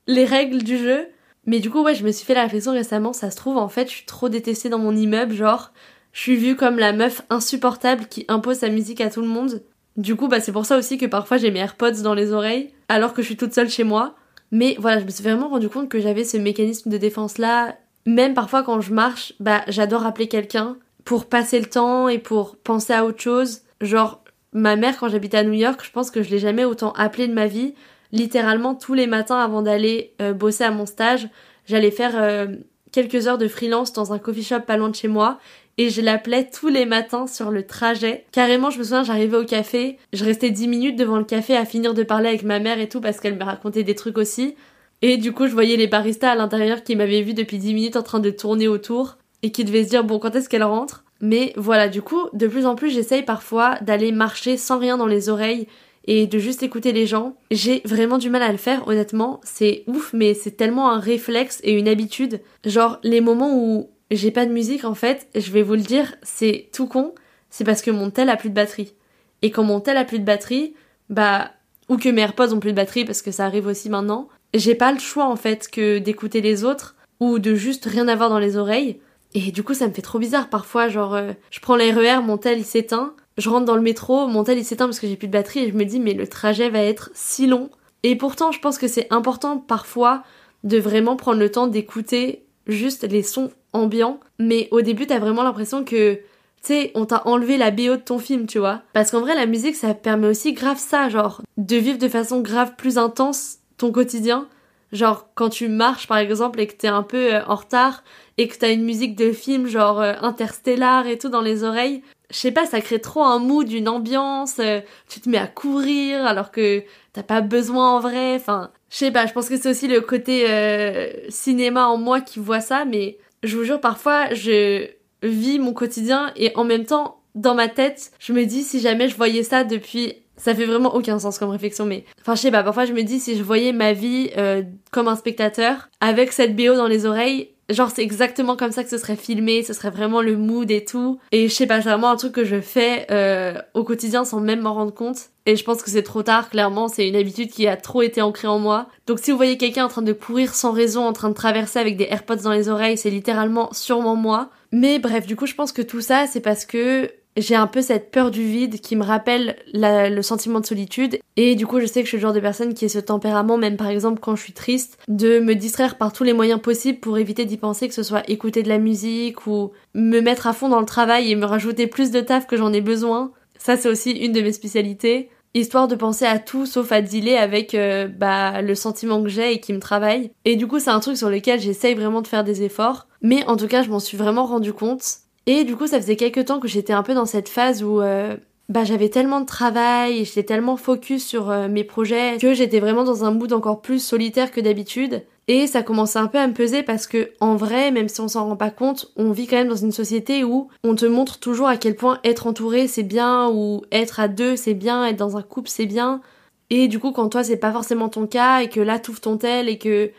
les 0.07 0.25
règles 0.25 0.63
du 0.63 0.77
jeu. 0.77 1.07
Mais 1.45 1.59
du 1.59 1.69
coup 1.69 1.83
ouais 1.83 1.95
je 1.95 2.03
me 2.03 2.11
suis 2.11 2.25
fait 2.25 2.33
la 2.33 2.43
réflexion 2.43 2.73
récemment. 2.73 3.13
Ça 3.13 3.31
se 3.31 3.37
trouve 3.37 3.57
en 3.57 3.69
fait 3.69 3.87
je 3.87 3.93
suis 3.93 4.05
trop 4.05 4.27
détestée 4.27 4.69
dans 4.69 4.79
mon 4.79 4.95
immeuble. 4.95 5.33
Genre 5.33 5.71
je 6.11 6.21
suis 6.21 6.35
vue 6.35 6.55
comme 6.55 6.79
la 6.79 6.93
meuf 6.93 7.21
insupportable 7.29 8.07
qui 8.07 8.25
impose 8.27 8.57
sa 8.57 8.69
musique 8.69 9.01
à 9.01 9.09
tout 9.09 9.21
le 9.21 9.27
monde 9.27 9.61
du 9.99 10.15
coup, 10.15 10.29
bah, 10.29 10.39
c'est 10.39 10.53
pour 10.53 10.65
ça 10.65 10.77
aussi 10.77 10.97
que 10.97 11.05
parfois 11.05 11.35
j'ai 11.35 11.51
mes 11.51 11.59
AirPods 11.59 12.01
dans 12.03 12.13
les 12.13 12.31
oreilles, 12.31 12.71
alors 12.87 13.13
que 13.13 13.21
je 13.21 13.27
suis 13.27 13.35
toute 13.35 13.53
seule 13.53 13.69
chez 13.69 13.83
moi. 13.83 14.15
Mais 14.49 14.77
voilà, 14.79 15.01
je 15.01 15.05
me 15.05 15.09
suis 15.09 15.23
vraiment 15.23 15.49
rendu 15.49 15.67
compte 15.67 15.89
que 15.89 15.99
j'avais 15.99 16.23
ce 16.23 16.37
mécanisme 16.37 16.89
de 16.89 16.97
défense 16.97 17.37
là. 17.37 17.75
Même 18.05 18.33
parfois 18.33 18.63
quand 18.63 18.79
je 18.79 18.93
marche, 18.93 19.33
bah, 19.41 19.61
j'adore 19.67 20.05
appeler 20.05 20.29
quelqu'un 20.29 20.77
pour 21.03 21.25
passer 21.25 21.59
le 21.59 21.65
temps 21.65 22.07
et 22.07 22.17
pour 22.17 22.55
penser 22.55 22.93
à 22.93 23.03
autre 23.03 23.21
chose. 23.21 23.59
Genre, 23.81 24.23
ma 24.53 24.77
mère, 24.77 24.97
quand 24.97 25.09
j'habitais 25.09 25.37
à 25.37 25.43
New 25.43 25.51
York, 25.53 25.81
je 25.83 25.91
pense 25.91 26.11
que 26.11 26.23
je 26.23 26.29
l'ai 26.29 26.39
jamais 26.39 26.63
autant 26.63 26.93
appelée 26.93 27.27
de 27.27 27.33
ma 27.33 27.47
vie. 27.47 27.73
Littéralement, 28.13 28.75
tous 28.75 28.93
les 28.93 29.05
matins 29.05 29.39
avant 29.39 29.61
d'aller 29.61 30.13
euh, 30.21 30.31
bosser 30.31 30.63
à 30.63 30.71
mon 30.71 30.85
stage, 30.85 31.27
j'allais 31.65 31.91
faire 31.91 32.13
euh, 32.15 32.47
quelques 32.93 33.27
heures 33.27 33.37
de 33.37 33.49
freelance 33.49 33.91
dans 33.91 34.13
un 34.13 34.17
coffee 34.17 34.43
shop 34.43 34.61
pas 34.61 34.77
loin 34.77 34.89
de 34.89 34.95
chez 34.95 35.09
moi 35.09 35.39
et 35.79 35.89
je 35.89 36.01
l'appelais 36.01 36.49
tous 36.49 36.67
les 36.67 36.85
matins 36.85 37.25
sur 37.25 37.51
le 37.51 37.65
trajet. 37.65 38.25
Carrément, 38.33 38.69
je 38.69 38.79
me 38.79 38.83
souviens, 38.83 39.03
j'arrivais 39.03 39.37
au 39.37 39.45
café, 39.45 39.97
je 40.11 40.25
restais 40.25 40.49
10 40.49 40.67
minutes 40.67 40.99
devant 40.99 41.17
le 41.17 41.23
café 41.23 41.55
à 41.55 41.63
finir 41.63 41.93
de 41.93 42.03
parler 42.03 42.27
avec 42.27 42.43
ma 42.43 42.59
mère 42.59 42.81
et 42.81 42.89
tout 42.89 42.99
parce 42.99 43.21
qu'elle 43.21 43.37
me 43.37 43.45
racontait 43.45 43.83
des 43.83 43.95
trucs 43.95 44.17
aussi. 44.17 44.55
Et 45.01 45.15
du 45.15 45.31
coup, 45.31 45.47
je 45.47 45.53
voyais 45.53 45.77
les 45.77 45.87
baristas 45.87 46.31
à 46.31 46.35
l'intérieur 46.35 46.83
qui 46.83 46.97
m'avaient 46.97 47.21
vu 47.21 47.33
depuis 47.33 47.59
10 47.59 47.73
minutes 47.73 47.95
en 47.95 48.03
train 48.03 48.19
de 48.19 48.29
tourner 48.29 48.67
autour 48.67 49.17
et 49.41 49.53
qui 49.53 49.63
devaient 49.63 49.85
se 49.85 49.89
dire 49.89 50.03
bon, 50.03 50.19
quand 50.19 50.35
est-ce 50.35 50.49
qu'elle 50.49 50.63
rentre? 50.63 51.05
Mais 51.21 51.53
voilà, 51.55 51.87
du 51.87 52.01
coup, 52.01 52.27
de 52.33 52.47
plus 52.47 52.65
en 52.65 52.75
plus, 52.75 52.89
j'essaye 52.89 53.23
parfois 53.23 53.77
d'aller 53.79 54.11
marcher 54.11 54.57
sans 54.57 54.79
rien 54.79 54.97
dans 54.97 55.07
les 55.07 55.29
oreilles 55.29 55.65
et 56.03 56.27
de 56.27 56.39
juste 56.39 56.61
écouter 56.61 56.91
les 56.91 57.05
gens. 57.05 57.37
J'ai 57.51 57.81
vraiment 57.85 58.17
du 58.17 58.29
mal 58.29 58.41
à 58.41 58.51
le 58.51 58.57
faire, 58.57 58.85
honnêtement. 58.89 59.39
C'est 59.45 59.85
ouf, 59.87 60.11
mais 60.11 60.33
c'est 60.33 60.57
tellement 60.57 60.91
un 60.91 60.99
réflexe 60.99 61.61
et 61.63 61.71
une 61.71 61.87
habitude. 61.87 62.41
Genre, 62.65 62.99
les 63.03 63.21
moments 63.21 63.55
où 63.55 63.89
j'ai 64.11 64.31
pas 64.31 64.45
de 64.45 64.51
musique, 64.51 64.85
en 64.85 64.95
fait, 64.95 65.27
je 65.35 65.51
vais 65.51 65.61
vous 65.61 65.75
le 65.75 65.81
dire, 65.81 66.15
c'est 66.23 66.69
tout 66.73 66.87
con, 66.87 67.13
c'est 67.49 67.63
parce 67.63 67.81
que 67.81 67.91
mon 67.91 68.09
tel 68.09 68.29
a 68.29 68.37
plus 68.37 68.49
de 68.49 68.55
batterie. 68.55 68.93
Et 69.41 69.51
quand 69.51 69.63
mon 69.63 69.79
tel 69.79 69.97
a 69.97 70.05
plus 70.05 70.19
de 70.19 70.25
batterie, 70.25 70.73
bah, 71.09 71.51
ou 71.89 71.97
que 71.97 72.09
mes 72.09 72.21
AirPods 72.21 72.53
ont 72.53 72.59
plus 72.59 72.71
de 72.71 72.75
batterie 72.75 73.05
parce 73.05 73.21
que 73.21 73.31
ça 73.31 73.45
arrive 73.45 73.67
aussi 73.67 73.89
maintenant, 73.89 74.29
j'ai 74.53 74.75
pas 74.75 74.91
le 74.91 74.99
choix 74.99 75.25
en 75.25 75.35
fait 75.35 75.67
que 75.69 75.97
d'écouter 75.97 76.41
les 76.41 76.63
autres 76.63 76.95
ou 77.19 77.39
de 77.39 77.55
juste 77.55 77.85
rien 77.85 78.07
avoir 78.07 78.29
dans 78.29 78.39
les 78.39 78.57
oreilles. 78.57 78.99
Et 79.33 79.51
du 79.51 79.63
coup, 79.63 79.73
ça 79.73 79.87
me 79.87 79.93
fait 79.93 80.01
trop 80.01 80.19
bizarre 80.19 80.49
parfois, 80.49 80.87
genre, 80.87 81.13
euh, 81.13 81.33
je 81.51 81.59
prends 81.59 81.75
l'RER, 81.75 82.21
mon 82.23 82.37
tel 82.37 82.59
il 82.59 82.65
s'éteint, 82.65 83.13
je 83.37 83.49
rentre 83.49 83.65
dans 83.65 83.75
le 83.75 83.81
métro, 83.81 84.27
mon 84.27 84.43
tel 84.43 84.57
il 84.57 84.65
s'éteint 84.65 84.85
parce 84.85 84.99
que 84.99 85.07
j'ai 85.07 85.15
plus 85.15 85.27
de 85.27 85.33
batterie 85.33 85.61
et 85.61 85.69
je 85.69 85.75
me 85.75 85.85
dis, 85.85 85.99
mais 85.99 86.13
le 86.13 86.27
trajet 86.27 86.69
va 86.69 86.81
être 86.81 87.11
si 87.13 87.45
long. 87.45 87.69
Et 88.03 88.15
pourtant, 88.15 88.51
je 88.51 88.59
pense 88.59 88.77
que 88.77 88.87
c'est 88.87 89.07
important 89.11 89.57
parfois 89.57 90.23
de 90.63 90.79
vraiment 90.79 91.15
prendre 91.15 91.39
le 91.39 91.51
temps 91.51 91.67
d'écouter 91.67 92.43
juste 92.69 93.03
les 93.03 93.23
sons 93.23 93.51
ambiants. 93.73 94.19
Mais 94.39 94.67
au 94.71 94.81
début, 94.81 95.07
t'as 95.07 95.19
vraiment 95.19 95.43
l'impression 95.43 95.83
que, 95.83 96.15
tu 96.15 96.21
sais, 96.61 96.91
on 96.95 97.05
t'a 97.05 97.27
enlevé 97.27 97.57
la 97.57 97.71
BO 97.71 97.95
de 97.95 97.95
ton 97.97 98.19
film, 98.19 98.45
tu 98.45 98.59
vois. 98.59 98.81
Parce 98.93 99.11
qu'en 99.11 99.21
vrai, 99.21 99.35
la 99.35 99.45
musique, 99.45 99.75
ça 99.75 99.93
permet 99.93 100.27
aussi 100.27 100.53
grave 100.53 100.77
ça, 100.77 101.09
genre, 101.09 101.41
de 101.57 101.75
vivre 101.77 101.97
de 101.97 102.07
façon 102.07 102.41
grave 102.41 102.75
plus 102.77 102.97
intense 102.97 103.57
ton 103.77 103.91
quotidien. 103.91 104.47
Genre, 104.91 105.27
quand 105.35 105.49
tu 105.49 105.67
marches, 105.67 106.07
par 106.07 106.17
exemple, 106.17 106.59
et 106.59 106.67
que 106.67 106.73
t'es 106.73 106.87
un 106.87 107.03
peu 107.03 107.35
euh, 107.35 107.45
en 107.45 107.55
retard, 107.55 108.03
et 108.37 108.47
que 108.47 108.57
t'as 108.57 108.71
une 108.73 108.83
musique 108.83 109.15
de 109.15 109.31
film, 109.31 109.67
genre 109.67 110.01
euh, 110.01 110.13
interstellar 110.21 111.05
et 111.07 111.17
tout 111.17 111.29
dans 111.29 111.41
les 111.41 111.63
oreilles, 111.63 112.01
je 112.31 112.37
sais 112.37 112.51
pas, 112.51 112.65
ça 112.65 112.81
crée 112.81 112.99
trop 112.99 113.23
un 113.23 113.39
mood, 113.39 113.71
une 113.71 113.89
ambiance, 113.89 114.57
euh, 114.59 114.81
tu 115.07 115.19
te 115.19 115.29
mets 115.29 115.37
à 115.37 115.47
courir 115.47 116.25
alors 116.25 116.51
que 116.51 116.83
t'as 117.13 117.23
pas 117.23 117.41
besoin 117.41 117.95
en 117.95 117.99
vrai, 117.99 118.35
enfin, 118.35 118.71
je 118.89 118.97
sais 118.97 119.11
pas, 119.11 119.25
je 119.25 119.33
pense 119.33 119.49
que 119.49 119.57
c'est 119.57 119.69
aussi 119.69 119.87
le 119.87 120.01
côté 120.01 120.49
euh, 120.49 121.11
cinéma 121.29 121.87
en 121.87 121.97
moi 121.97 122.21
qui 122.21 122.39
voit 122.39 122.61
ça, 122.61 122.85
mais 122.85 123.17
je 123.43 123.57
vous 123.57 123.63
jure, 123.63 123.81
parfois, 123.81 124.33
je 124.33 124.87
vis 125.23 125.59
mon 125.59 125.73
quotidien 125.73 126.31
et 126.35 126.51
en 126.55 126.63
même 126.63 126.85
temps, 126.85 127.21
dans 127.35 127.55
ma 127.55 127.67
tête, 127.67 128.11
je 128.19 128.33
me 128.33 128.45
dis 128.45 128.63
si 128.63 128.79
jamais 128.79 129.09
je 129.09 129.15
voyais 129.15 129.43
ça 129.43 129.63
depuis... 129.63 130.13
Ça 130.37 130.55
fait 130.55 130.65
vraiment 130.65 130.95
aucun 130.95 131.19
sens 131.19 131.37
comme 131.37 131.49
réflexion, 131.49 131.85
mais... 131.85 132.05
Enfin, 132.21 132.33
je 132.33 132.39
sais 132.39 132.51
pas, 132.51 132.63
parfois 132.63 132.85
je 132.85 132.93
me 132.93 133.01
dis 133.03 133.19
si 133.19 133.35
je 133.35 133.43
voyais 133.43 133.73
ma 133.73 133.91
vie 133.91 134.29
euh, 134.37 134.63
comme 134.89 135.09
un 135.09 135.17
spectateur, 135.17 135.89
avec 135.99 136.31
cette 136.31 136.55
BO 136.55 136.75
dans 136.75 136.87
les 136.87 137.05
oreilles, 137.05 137.49
Genre 137.69 137.91
c'est 137.93 138.01
exactement 138.01 138.55
comme 138.55 138.71
ça 138.71 138.83
que 138.83 138.89
ce 138.89 138.97
serait 138.97 139.15
filmé, 139.15 139.63
ce 139.63 139.73
serait 139.73 139.91
vraiment 139.91 140.21
le 140.21 140.35
mood 140.35 140.69
et 140.71 140.83
tout. 140.83 141.19
Et 141.31 141.47
je 141.47 141.53
sais 141.53 141.67
pas, 141.67 141.81
c'est 141.81 141.89
vraiment 141.89 142.09
un 142.09 142.15
truc 142.15 142.33
que 142.33 142.43
je 142.43 142.61
fais 142.61 143.05
euh, 143.11 143.53
au 143.73 143.83
quotidien 143.83 144.25
sans 144.25 144.39
même 144.39 144.61
m'en 144.61 144.73
rendre 144.73 144.93
compte. 144.93 145.29
Et 145.45 145.55
je 145.55 145.63
pense 145.63 145.81
que 145.81 145.89
c'est 145.89 146.03
trop 146.03 146.23
tard, 146.23 146.49
clairement, 146.49 146.87
c'est 146.87 147.07
une 147.07 147.15
habitude 147.15 147.49
qui 147.49 147.67
a 147.67 147.77
trop 147.77 148.01
été 148.01 148.21
ancrée 148.21 148.47
en 148.47 148.59
moi. 148.59 148.87
Donc 149.07 149.19
si 149.19 149.31
vous 149.31 149.37
voyez 149.37 149.57
quelqu'un 149.57 149.85
en 149.85 149.89
train 149.89 150.01
de 150.01 150.13
courir 150.13 150.53
sans 150.53 150.71
raison, 150.71 151.05
en 151.05 151.13
train 151.13 151.29
de 151.29 151.33
traverser 151.33 151.79
avec 151.79 151.97
des 151.97 152.07
AirPods 152.09 152.37
dans 152.37 152.51
les 152.51 152.69
oreilles, 152.69 152.97
c'est 152.97 153.09
littéralement 153.09 153.69
sûrement 153.71 154.15
moi. 154.15 154.49
Mais 154.71 154.99
bref, 154.99 155.25
du 155.25 155.35
coup 155.35 155.45
je 155.45 155.55
pense 155.55 155.71
que 155.71 155.81
tout 155.81 156.01
ça 156.01 156.25
c'est 156.27 156.41
parce 156.41 156.65
que 156.65 157.11
j'ai 157.41 157.55
un 157.55 157.67
peu 157.67 157.81
cette 157.81 158.11
peur 158.11 158.31
du 158.31 158.43
vide 158.43 158.79
qui 158.79 158.95
me 158.95 159.03
rappelle 159.03 159.55
le 159.73 160.21
sentiment 160.21 160.59
de 160.59 160.65
solitude. 160.65 161.19
Et 161.37 161.55
du 161.55 161.65
coup, 161.65 161.79
je 161.79 161.85
sais 161.85 162.01
que 162.01 162.05
je 162.05 162.09
suis 162.09 162.17
le 162.17 162.21
genre 162.21 162.33
de 162.33 162.39
personne 162.39 162.73
qui 162.73 162.85
a 162.85 162.89
ce 162.89 162.99
tempérament, 162.99 163.57
même 163.57 163.77
par 163.77 163.87
exemple 163.87 164.19
quand 164.19 164.35
je 164.35 164.43
suis 164.43 164.53
triste, 164.53 164.97
de 165.07 165.39
me 165.39 165.55
distraire 165.55 165.97
par 165.97 166.13
tous 166.13 166.23
les 166.23 166.33
moyens 166.33 166.61
possibles 166.61 166.99
pour 166.99 167.17
éviter 167.17 167.45
d'y 167.45 167.57
penser, 167.57 167.87
que 167.87 167.93
ce 167.93 168.03
soit 168.03 168.29
écouter 168.29 168.63
de 168.63 168.69
la 168.69 168.77
musique 168.77 169.47
ou 169.47 169.71
me 169.93 170.19
mettre 170.19 170.47
à 170.47 170.53
fond 170.53 170.69
dans 170.69 170.79
le 170.79 170.85
travail 170.85 171.31
et 171.31 171.35
me 171.35 171.45
rajouter 171.45 171.87
plus 171.87 172.11
de 172.11 172.19
taf 172.19 172.47
que 172.47 172.57
j'en 172.57 172.73
ai 172.73 172.81
besoin. 172.81 173.31
Ça, 173.57 173.77
c'est 173.77 173.89
aussi 173.89 174.11
une 174.11 174.31
de 174.31 174.41
mes 174.41 174.53
spécialités. 174.53 175.29
Histoire 175.55 175.87
de 175.87 175.95
penser 175.95 176.25
à 176.25 176.37
tout 176.37 176.67
sauf 176.67 176.91
à 176.91 177.01
dealer 177.01 177.35
avec 177.35 177.73
euh, 177.73 178.07
bah, 178.07 178.61
le 178.61 178.75
sentiment 178.75 179.23
que 179.23 179.29
j'ai 179.29 179.53
et 179.53 179.59
qui 179.59 179.73
me 179.73 179.79
travaille. 179.79 180.31
Et 180.45 180.55
du 180.55 180.67
coup, 180.67 180.79
c'est 180.79 180.91
un 180.91 180.99
truc 180.99 181.17
sur 181.17 181.29
lequel 181.29 181.59
j'essaye 181.59 181.95
vraiment 181.95 182.21
de 182.21 182.27
faire 182.27 182.43
des 182.43 182.61
efforts. 182.61 183.07
Mais 183.21 183.43
en 183.47 183.57
tout 183.57 183.67
cas, 183.67 183.81
je 183.81 183.89
m'en 183.89 183.99
suis 183.99 184.15
vraiment 184.15 184.45
rendu 184.45 184.73
compte. 184.73 185.03
Et 185.51 185.63
du 185.63 185.75
coup, 185.75 185.87
ça 185.87 185.99
faisait 185.99 186.15
quelques 186.15 186.45
temps 186.45 186.59
que 186.59 186.67
j'étais 186.67 186.93
un 186.93 187.01
peu 187.01 187.15
dans 187.15 187.25
cette 187.25 187.49
phase 187.49 187.81
où 187.81 188.01
euh, 188.01 188.37
bah, 188.69 188.83
j'avais 188.83 189.09
tellement 189.09 189.41
de 189.41 189.47
travail 189.47 190.23
j'étais 190.23 190.43
tellement 190.43 190.77
focus 190.77 191.25
sur 191.25 191.49
euh, 191.49 191.67
mes 191.67 191.83
projets 191.83 192.37
que 192.39 192.53
j'étais 192.53 192.79
vraiment 192.79 193.03
dans 193.03 193.25
un 193.25 193.31
mood 193.31 193.51
encore 193.51 193.81
plus 193.81 193.97
solitaire 193.97 194.51
que 194.51 194.61
d'habitude. 194.61 195.23
Et 195.47 195.65
ça 195.65 195.81
commençait 195.81 196.19
un 196.19 196.27
peu 196.27 196.37
à 196.37 196.45
me 196.45 196.53
peser 196.53 196.83
parce 196.83 197.07
que, 197.07 197.31
en 197.39 197.55
vrai, 197.55 197.89
même 197.89 198.09
si 198.09 198.21
on 198.21 198.27
s'en 198.27 198.47
rend 198.47 198.57
pas 198.57 198.69
compte, 198.69 199.11
on 199.15 199.31
vit 199.31 199.47
quand 199.47 199.55
même 199.55 199.69
dans 199.69 199.75
une 199.75 199.91
société 199.91 200.43
où 200.43 200.67
on 200.83 200.93
te 200.93 201.07
montre 201.07 201.39
toujours 201.39 201.67
à 201.67 201.77
quel 201.77 201.95
point 201.95 202.19
être 202.23 202.45
entouré 202.45 202.87
c'est 202.87 203.01
bien 203.01 203.49
ou 203.49 203.81
être 203.91 204.19
à 204.19 204.27
deux 204.27 204.55
c'est 204.55 204.75
bien, 204.75 205.03
être 205.07 205.17
dans 205.17 205.35
un 205.35 205.41
couple 205.41 205.69
c'est 205.69 205.87
bien. 205.87 206.21
Et 206.69 206.87
du 206.87 206.99
coup, 206.99 207.11
quand 207.11 207.27
toi 207.27 207.43
c'est 207.43 207.57
pas 207.57 207.71
forcément 207.71 208.09
ton 208.09 208.27
cas 208.27 208.59
et 208.59 208.69
que 208.69 208.81
là 208.81 209.01
ouvres 209.09 209.19
ton 209.19 209.37
tel 209.37 209.67
et 209.67 209.79
que 209.79 210.11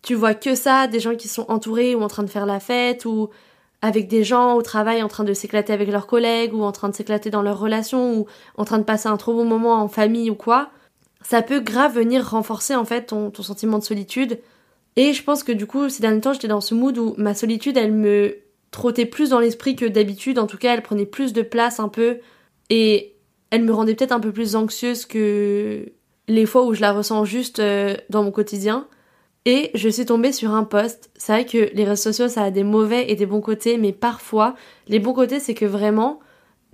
tu 0.00 0.14
vois 0.14 0.32
que 0.32 0.54
ça, 0.54 0.86
des 0.86 0.98
gens 0.98 1.14
qui 1.14 1.28
sont 1.28 1.44
entourés 1.50 1.94
ou 1.94 2.00
en 2.00 2.08
train 2.08 2.22
de 2.22 2.30
faire 2.30 2.46
la 2.46 2.58
fête 2.58 3.04
ou 3.04 3.28
avec 3.82 4.08
des 4.08 4.22
gens 4.24 4.54
au 4.54 4.62
travail 4.62 5.02
en 5.02 5.08
train 5.08 5.24
de 5.24 5.34
s'éclater 5.34 5.72
avec 5.72 5.88
leurs 5.88 6.06
collègues 6.06 6.54
ou 6.54 6.62
en 6.62 6.72
train 6.72 6.88
de 6.88 6.94
s'éclater 6.94 7.30
dans 7.30 7.42
leurs 7.42 7.58
relations 7.58 8.16
ou 8.16 8.26
en 8.56 8.64
train 8.64 8.78
de 8.78 8.84
passer 8.84 9.08
un 9.08 9.16
trop 9.16 9.34
bon 9.34 9.44
moment 9.44 9.74
en 9.74 9.88
famille 9.88 10.30
ou 10.30 10.36
quoi, 10.36 10.70
ça 11.20 11.42
peut 11.42 11.60
grave 11.60 11.94
venir 11.94 12.28
renforcer 12.30 12.76
en 12.76 12.84
fait 12.84 13.06
ton, 13.06 13.30
ton 13.30 13.42
sentiment 13.42 13.78
de 13.78 13.84
solitude. 13.84 14.38
Et 14.96 15.12
je 15.12 15.22
pense 15.22 15.42
que 15.42 15.52
du 15.52 15.66
coup, 15.66 15.88
ces 15.88 16.00
derniers 16.00 16.20
temps, 16.20 16.32
j'étais 16.32 16.48
dans 16.48 16.60
ce 16.60 16.74
mood 16.74 16.96
où 16.96 17.14
ma 17.18 17.34
solitude, 17.34 17.76
elle 17.76 17.92
me 17.92 18.36
trottait 18.70 19.06
plus 19.06 19.30
dans 19.30 19.40
l'esprit 19.40 19.74
que 19.74 19.86
d'habitude. 19.86 20.38
En 20.38 20.46
tout 20.46 20.58
cas, 20.58 20.74
elle 20.74 20.82
prenait 20.82 21.06
plus 21.06 21.32
de 21.32 21.42
place 21.42 21.80
un 21.80 21.88
peu 21.88 22.18
et 22.70 23.14
elle 23.50 23.64
me 23.64 23.72
rendait 23.72 23.94
peut-être 23.94 24.12
un 24.12 24.20
peu 24.20 24.32
plus 24.32 24.56
anxieuse 24.56 25.06
que 25.06 25.92
les 26.28 26.46
fois 26.46 26.64
où 26.64 26.74
je 26.74 26.80
la 26.80 26.92
ressens 26.92 27.24
juste 27.24 27.58
euh, 27.58 27.96
dans 28.10 28.22
mon 28.22 28.30
quotidien. 28.30 28.86
Et 29.44 29.70
je 29.74 29.88
suis 29.88 30.06
tombée 30.06 30.32
sur 30.32 30.52
un 30.52 30.64
post. 30.64 31.10
C'est 31.16 31.32
vrai 31.32 31.46
que 31.46 31.70
les 31.74 31.84
réseaux 31.84 32.12
sociaux, 32.12 32.28
ça 32.28 32.44
a 32.44 32.50
des 32.50 32.62
mauvais 32.62 33.10
et 33.10 33.16
des 33.16 33.26
bons 33.26 33.40
côtés, 33.40 33.76
mais 33.76 33.92
parfois, 33.92 34.54
les 34.88 35.00
bons 35.00 35.14
côtés, 35.14 35.40
c'est 35.40 35.54
que 35.54 35.64
vraiment, 35.64 36.20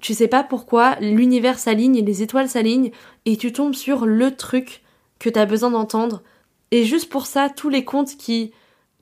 tu 0.03 0.13
sais 0.13 0.29
pas 0.29 0.45
pourquoi, 0.45 0.97
l'univers 1.01 1.59
s'aligne 1.59 1.97
et 1.97 2.03
les 2.03 2.23
étoiles 2.23 2.49
s'alignent, 2.49 2.91
et 3.25 3.37
tu 3.37 3.53
tombes 3.53 3.75
sur 3.75 4.05
le 4.05 4.37
truc 4.37 4.83
que 5.19 5.31
t'as 5.31 5.47
besoin 5.47 5.71
d'entendre. 5.71 6.23
Et 6.71 6.85
juste 6.85 7.09
pour 7.09 7.27
ça, 7.27 7.49
tous 7.49 7.71
les 7.71 7.85
comptes 7.85 8.17
qui 8.19 8.53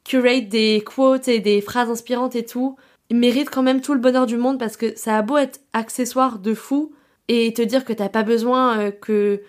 curate 0.04 0.48
des 0.48 0.82
quotes 0.84 1.26
et 1.26 1.40
des 1.40 1.60
phrases 1.60 1.90
inspirantes 1.90 2.36
et 2.36 2.44
tout, 2.44 2.76
méritent 3.10 3.50
quand 3.50 3.62
même 3.62 3.80
tout 3.80 3.94
le 3.94 4.00
bonheur 4.00 4.26
du 4.26 4.36
monde 4.36 4.58
parce 4.58 4.76
que 4.76 4.96
ça 4.96 5.18
a 5.18 5.22
beau 5.22 5.36
être 5.36 5.60
accessoire 5.72 6.38
de 6.38 6.54
fou 6.54 6.92
et 7.28 7.52
te 7.52 7.62
dire 7.62 7.84
que 7.84 7.92
t'as 7.92 8.08
pas 8.08 8.22
besoin 8.22 8.78
euh, 8.78 8.90
que 8.90 9.42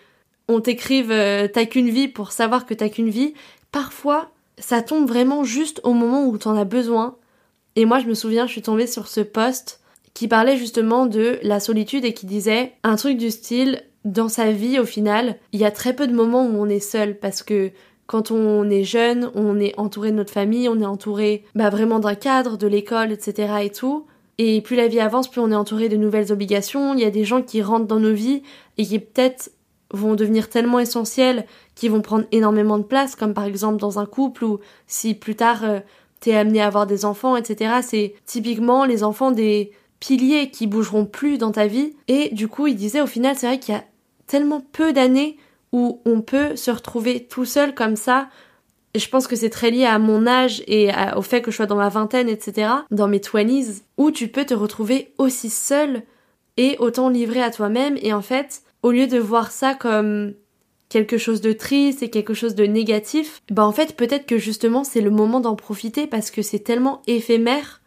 on 0.47 0.61
t'écrive 0.61 1.11
euh, 1.11 1.47
t'as 1.47 1.65
qu'une 1.65 1.89
vie 1.89 2.07
pour 2.07 2.31
savoir 2.31 2.65
que 2.65 2.73
t'as 2.73 2.89
qu'une 2.89 3.09
vie, 3.09 3.33
parfois, 3.71 4.31
ça 4.57 4.81
tombe 4.81 5.07
vraiment 5.07 5.43
juste 5.43 5.81
au 5.83 5.93
moment 5.93 6.25
où 6.25 6.37
t'en 6.37 6.57
as 6.57 6.65
besoin. 6.65 7.15
Et 7.75 7.85
moi, 7.85 7.99
je 7.99 8.07
me 8.07 8.13
souviens, 8.13 8.47
je 8.47 8.51
suis 8.51 8.61
tombée 8.61 8.87
sur 8.87 9.07
ce 9.07 9.21
post 9.21 9.81
qui 10.13 10.27
parlait 10.27 10.57
justement 10.57 11.05
de 11.05 11.37
la 11.43 11.59
solitude 11.59 12.03
et 12.03 12.13
qui 12.13 12.25
disait 12.25 12.73
un 12.83 12.95
truc 12.95 13.17
du 13.17 13.29
style 13.29 13.83
dans 14.03 14.29
sa 14.29 14.51
vie, 14.51 14.79
au 14.79 14.85
final, 14.85 15.37
il 15.51 15.59
y 15.59 15.65
a 15.65 15.71
très 15.71 15.93
peu 15.93 16.07
de 16.07 16.13
moments 16.13 16.45
où 16.45 16.55
on 16.55 16.69
est 16.69 16.79
seul 16.79 17.19
parce 17.19 17.43
que 17.43 17.71
quand 18.07 18.31
on 18.31 18.69
est 18.69 18.85
jeune, 18.85 19.29
on 19.35 19.59
est 19.59 19.77
entouré 19.77 20.11
de 20.11 20.15
notre 20.15 20.31
famille, 20.31 20.69
on 20.69 20.79
est 20.79 20.85
entouré 20.85 21.43
bah, 21.55 21.69
vraiment 21.69 21.99
d'un 21.99 22.15
cadre, 22.15 22.57
de 22.57 22.65
l'école, 22.65 23.11
etc. 23.11 23.55
et 23.63 23.69
tout. 23.69 24.07
Et 24.37 24.61
plus 24.61 24.75
la 24.75 24.87
vie 24.87 24.99
avance, 24.99 25.29
plus 25.29 25.41
on 25.41 25.51
est 25.51 25.55
entouré 25.55 25.89
de 25.89 25.97
nouvelles 25.97 26.31
obligations. 26.31 26.93
Il 26.93 27.01
y 27.01 27.05
a 27.05 27.11
des 27.11 27.25
gens 27.25 27.41
qui 27.41 27.61
rentrent 27.61 27.87
dans 27.87 27.99
nos 27.99 28.13
vies 28.13 28.43
et 28.77 28.85
qui 28.85 28.97
peut-être 28.99 29.51
vont 29.91 30.15
devenir 30.15 30.49
tellement 30.49 30.79
essentiels 30.79 31.45
qui 31.75 31.89
vont 31.89 32.01
prendre 32.01 32.25
énormément 32.31 32.77
de 32.77 32.83
place, 32.83 33.15
comme 33.15 33.33
par 33.33 33.45
exemple 33.45 33.77
dans 33.77 33.99
un 33.99 34.05
couple 34.05 34.43
ou 34.43 34.59
si 34.87 35.13
plus 35.13 35.35
tard 35.35 35.63
euh, 35.63 35.79
t'es 36.19 36.35
amené 36.35 36.61
à 36.61 36.67
avoir 36.67 36.87
des 36.87 37.05
enfants, 37.05 37.35
etc. 37.35 37.75
C'est 37.81 38.15
typiquement 38.25 38.85
les 38.85 39.03
enfants 39.03 39.31
des 39.31 39.71
piliers 39.99 40.49
qui 40.49 40.67
bougeront 40.67 41.05
plus 41.05 41.37
dans 41.37 41.51
ta 41.51 41.67
vie. 41.67 41.93
Et 42.07 42.29
du 42.33 42.47
coup, 42.47 42.67
il 42.67 42.75
disait 42.75 43.01
au 43.01 43.07
final, 43.07 43.35
c'est 43.35 43.47
vrai 43.47 43.59
qu'il 43.59 43.75
y 43.75 43.77
a 43.77 43.83
tellement 44.25 44.61
peu 44.71 44.93
d'années 44.93 45.37
où 45.71 46.01
on 46.05 46.21
peut 46.21 46.55
se 46.55 46.71
retrouver 46.71 47.25
tout 47.25 47.45
seul 47.45 47.73
comme 47.73 47.95
ça. 47.95 48.29
Et 48.93 48.99
je 48.99 49.09
pense 49.09 49.27
que 49.27 49.35
c'est 49.35 49.49
très 49.49 49.69
lié 49.69 49.85
à 49.85 49.99
mon 49.99 50.25
âge 50.25 50.63
et 50.65 50.89
au 51.15 51.21
fait 51.21 51.41
que 51.41 51.51
je 51.51 51.57
sois 51.57 51.65
dans 51.65 51.75
ma 51.75 51.89
vingtaine, 51.89 52.29
etc., 52.29 52.69
dans 52.89 53.07
mes 53.07 53.21
twenties, 53.21 53.83
où 53.97 54.11
tu 54.11 54.27
peux 54.27 54.45
te 54.45 54.53
retrouver 54.53 55.13
aussi 55.17 55.49
seul 55.49 56.03
et 56.55 56.77
autant 56.79 57.09
livré 57.09 57.43
à 57.43 57.51
toi-même. 57.51 57.97
Et 58.01 58.13
en 58.13 58.21
fait, 58.21 58.63
au 58.83 58.91
lieu 58.91 59.07
de 59.07 59.17
voir 59.17 59.51
ça 59.51 59.73
comme 59.73 60.33
quelque 60.89 61.17
chose 61.17 61.41
de 61.41 61.51
triste 61.51 62.01
et 62.01 62.09
quelque 62.09 62.33
chose 62.33 62.55
de 62.55 62.65
négatif, 62.65 63.41
bah 63.51 63.65
en 63.65 63.71
fait 63.71 63.95
peut-être 63.95 64.25
que 64.25 64.37
justement 64.37 64.83
c'est 64.83 65.01
le 65.01 65.09
moment 65.09 65.39
d'en 65.39 65.55
profiter 65.55 66.07
parce 66.07 66.31
que 66.31 66.41
c'est 66.41 66.59
tellement 66.59 67.01
éphémère 67.07 67.81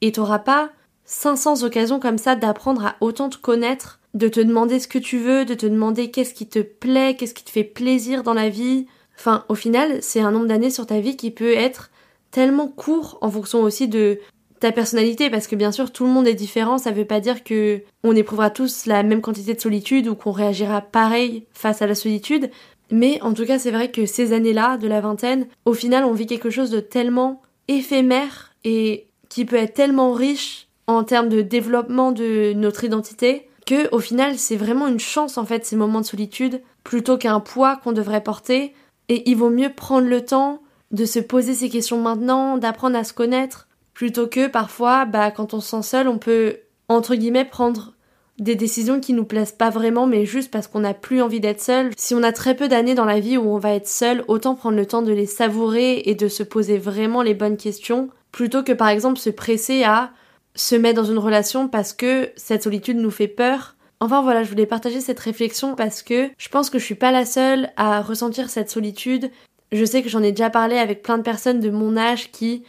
et 0.00 0.12
t'auras 0.12 0.38
pas 0.38 0.70
500 1.04 1.62
occasions 1.64 2.00
comme 2.00 2.18
ça 2.18 2.36
d'apprendre 2.36 2.86
à 2.86 2.96
autant 3.00 3.28
te 3.28 3.36
connaître, 3.36 4.00
de 4.14 4.28
te 4.28 4.40
demander 4.40 4.80
ce 4.80 4.88
que 4.88 4.98
tu 4.98 5.18
veux, 5.18 5.44
de 5.44 5.54
te 5.54 5.66
demander 5.66 6.10
qu'est-ce 6.10 6.34
qui 6.34 6.46
te 6.46 6.60
plaît, 6.60 7.16
qu'est-ce 7.16 7.34
qui 7.34 7.44
te 7.44 7.50
fait 7.50 7.64
plaisir 7.64 8.22
dans 8.22 8.34
la 8.34 8.48
vie. 8.48 8.86
Enfin, 9.18 9.44
au 9.48 9.54
final, 9.54 9.98
c'est 10.02 10.20
un 10.20 10.30
nombre 10.30 10.46
d'années 10.46 10.70
sur 10.70 10.86
ta 10.86 11.00
vie 11.00 11.16
qui 11.16 11.30
peut 11.30 11.52
être 11.52 11.90
tellement 12.30 12.68
court 12.68 13.18
en 13.20 13.30
fonction 13.30 13.62
aussi 13.62 13.86
de 13.86 14.18
ta 14.60 14.72
personnalité 14.72 15.30
parce 15.30 15.46
que 15.46 15.56
bien 15.56 15.72
sûr 15.72 15.92
tout 15.92 16.04
le 16.04 16.10
monde 16.10 16.26
est 16.26 16.34
différent, 16.34 16.78
ça 16.78 16.90
veut 16.90 17.04
pas 17.04 17.20
dire 17.20 17.44
que 17.44 17.82
on 18.02 18.14
éprouvera 18.14 18.50
tous 18.50 18.86
la 18.86 19.02
même 19.02 19.20
quantité 19.20 19.54
de 19.54 19.60
solitude 19.60 20.08
ou 20.08 20.14
qu'on 20.14 20.32
réagira 20.32 20.80
pareil 20.80 21.44
face 21.52 21.82
à 21.82 21.86
la 21.86 21.94
solitude, 21.94 22.50
mais 22.90 23.20
en 23.22 23.34
tout 23.34 23.46
cas 23.46 23.58
c'est 23.58 23.70
vrai 23.70 23.90
que 23.90 24.06
ces 24.06 24.32
années-là 24.32 24.78
de 24.78 24.88
la 24.88 25.00
vingtaine, 25.00 25.46
au 25.64 25.74
final 25.74 26.04
on 26.04 26.12
vit 26.12 26.26
quelque 26.26 26.50
chose 26.50 26.70
de 26.70 26.80
tellement 26.80 27.42
éphémère 27.68 28.52
et 28.64 29.06
qui 29.28 29.44
peut 29.44 29.56
être 29.56 29.74
tellement 29.74 30.12
riche 30.12 30.68
en 30.86 31.04
termes 31.04 31.28
de 31.28 31.42
développement 31.42 32.12
de 32.12 32.52
notre 32.54 32.84
identité 32.84 33.48
que 33.66 33.92
au 33.94 33.98
final 33.98 34.38
c'est 34.38 34.56
vraiment 34.56 34.86
une 34.88 35.00
chance 35.00 35.38
en 35.38 35.44
fait 35.44 35.64
ces 35.64 35.76
moments 35.76 36.00
de 36.00 36.06
solitude 36.06 36.60
plutôt 36.84 37.16
qu'un 37.16 37.40
poids 37.40 37.76
qu'on 37.76 37.92
devrait 37.92 38.22
porter. 38.22 38.74
Et 39.08 39.28
il 39.28 39.36
vaut 39.36 39.50
mieux 39.50 39.72
prendre 39.72 40.06
le 40.06 40.24
temps 40.24 40.62
de 40.92 41.04
se 41.04 41.18
poser 41.18 41.54
ces 41.54 41.68
questions 41.68 42.00
maintenant, 42.00 42.56
d'apprendre 42.58 42.96
à 42.96 43.04
se 43.04 43.12
connaître, 43.12 43.66
plutôt 43.94 44.26
que 44.26 44.48
parfois, 44.48 45.04
bah, 45.04 45.30
quand 45.30 45.54
on 45.54 45.60
se 45.60 45.70
sent 45.70 45.82
seul, 45.82 46.08
on 46.08 46.18
peut, 46.18 46.58
entre 46.88 47.14
guillemets, 47.14 47.44
prendre 47.44 47.94
des 48.38 48.56
décisions 48.56 49.00
qui 49.00 49.12
nous 49.12 49.24
plaisent 49.24 49.52
pas 49.52 49.70
vraiment, 49.70 50.06
mais 50.06 50.26
juste 50.26 50.50
parce 50.50 50.66
qu'on 50.66 50.80
n'a 50.80 50.94
plus 50.94 51.22
envie 51.22 51.40
d'être 51.40 51.60
seul. 51.60 51.92
Si 51.96 52.14
on 52.14 52.22
a 52.22 52.32
très 52.32 52.56
peu 52.56 52.66
d'années 52.66 52.96
dans 52.96 53.04
la 53.04 53.20
vie 53.20 53.36
où 53.36 53.48
on 53.48 53.58
va 53.58 53.74
être 53.74 53.86
seul, 53.86 54.24
autant 54.26 54.56
prendre 54.56 54.76
le 54.76 54.86
temps 54.86 55.02
de 55.02 55.12
les 55.12 55.26
savourer 55.26 56.02
et 56.06 56.14
de 56.14 56.28
se 56.28 56.42
poser 56.42 56.78
vraiment 56.78 57.22
les 57.22 57.34
bonnes 57.34 57.56
questions, 57.56 58.10
plutôt 58.32 58.64
que 58.64 58.72
par 58.72 58.88
exemple 58.88 59.18
se 59.18 59.30
presser 59.30 59.84
à 59.84 60.10
se 60.56 60.74
mettre 60.74 61.00
dans 61.00 61.10
une 61.10 61.18
relation 61.18 61.68
parce 61.68 61.92
que 61.92 62.30
cette 62.36 62.64
solitude 62.64 62.96
nous 62.96 63.10
fait 63.12 63.28
peur. 63.28 63.76
Enfin 64.00 64.22
voilà, 64.22 64.42
je 64.42 64.50
voulais 64.50 64.66
partager 64.66 65.00
cette 65.00 65.20
réflexion 65.20 65.76
parce 65.76 66.02
que 66.02 66.28
je 66.36 66.48
pense 66.48 66.70
que 66.70 66.78
je 66.80 66.84
suis 66.84 66.94
pas 66.96 67.12
la 67.12 67.24
seule 67.24 67.70
à 67.76 68.02
ressentir 68.02 68.50
cette 68.50 68.70
solitude. 68.70 69.30
Je 69.70 69.84
sais 69.84 70.02
que 70.02 70.08
j'en 70.08 70.22
ai 70.22 70.32
déjà 70.32 70.50
parlé 70.50 70.76
avec 70.76 71.02
plein 71.02 71.18
de 71.18 71.22
personnes 71.22 71.60
de 71.60 71.70
mon 71.70 71.96
âge 71.96 72.32
qui 72.32 72.64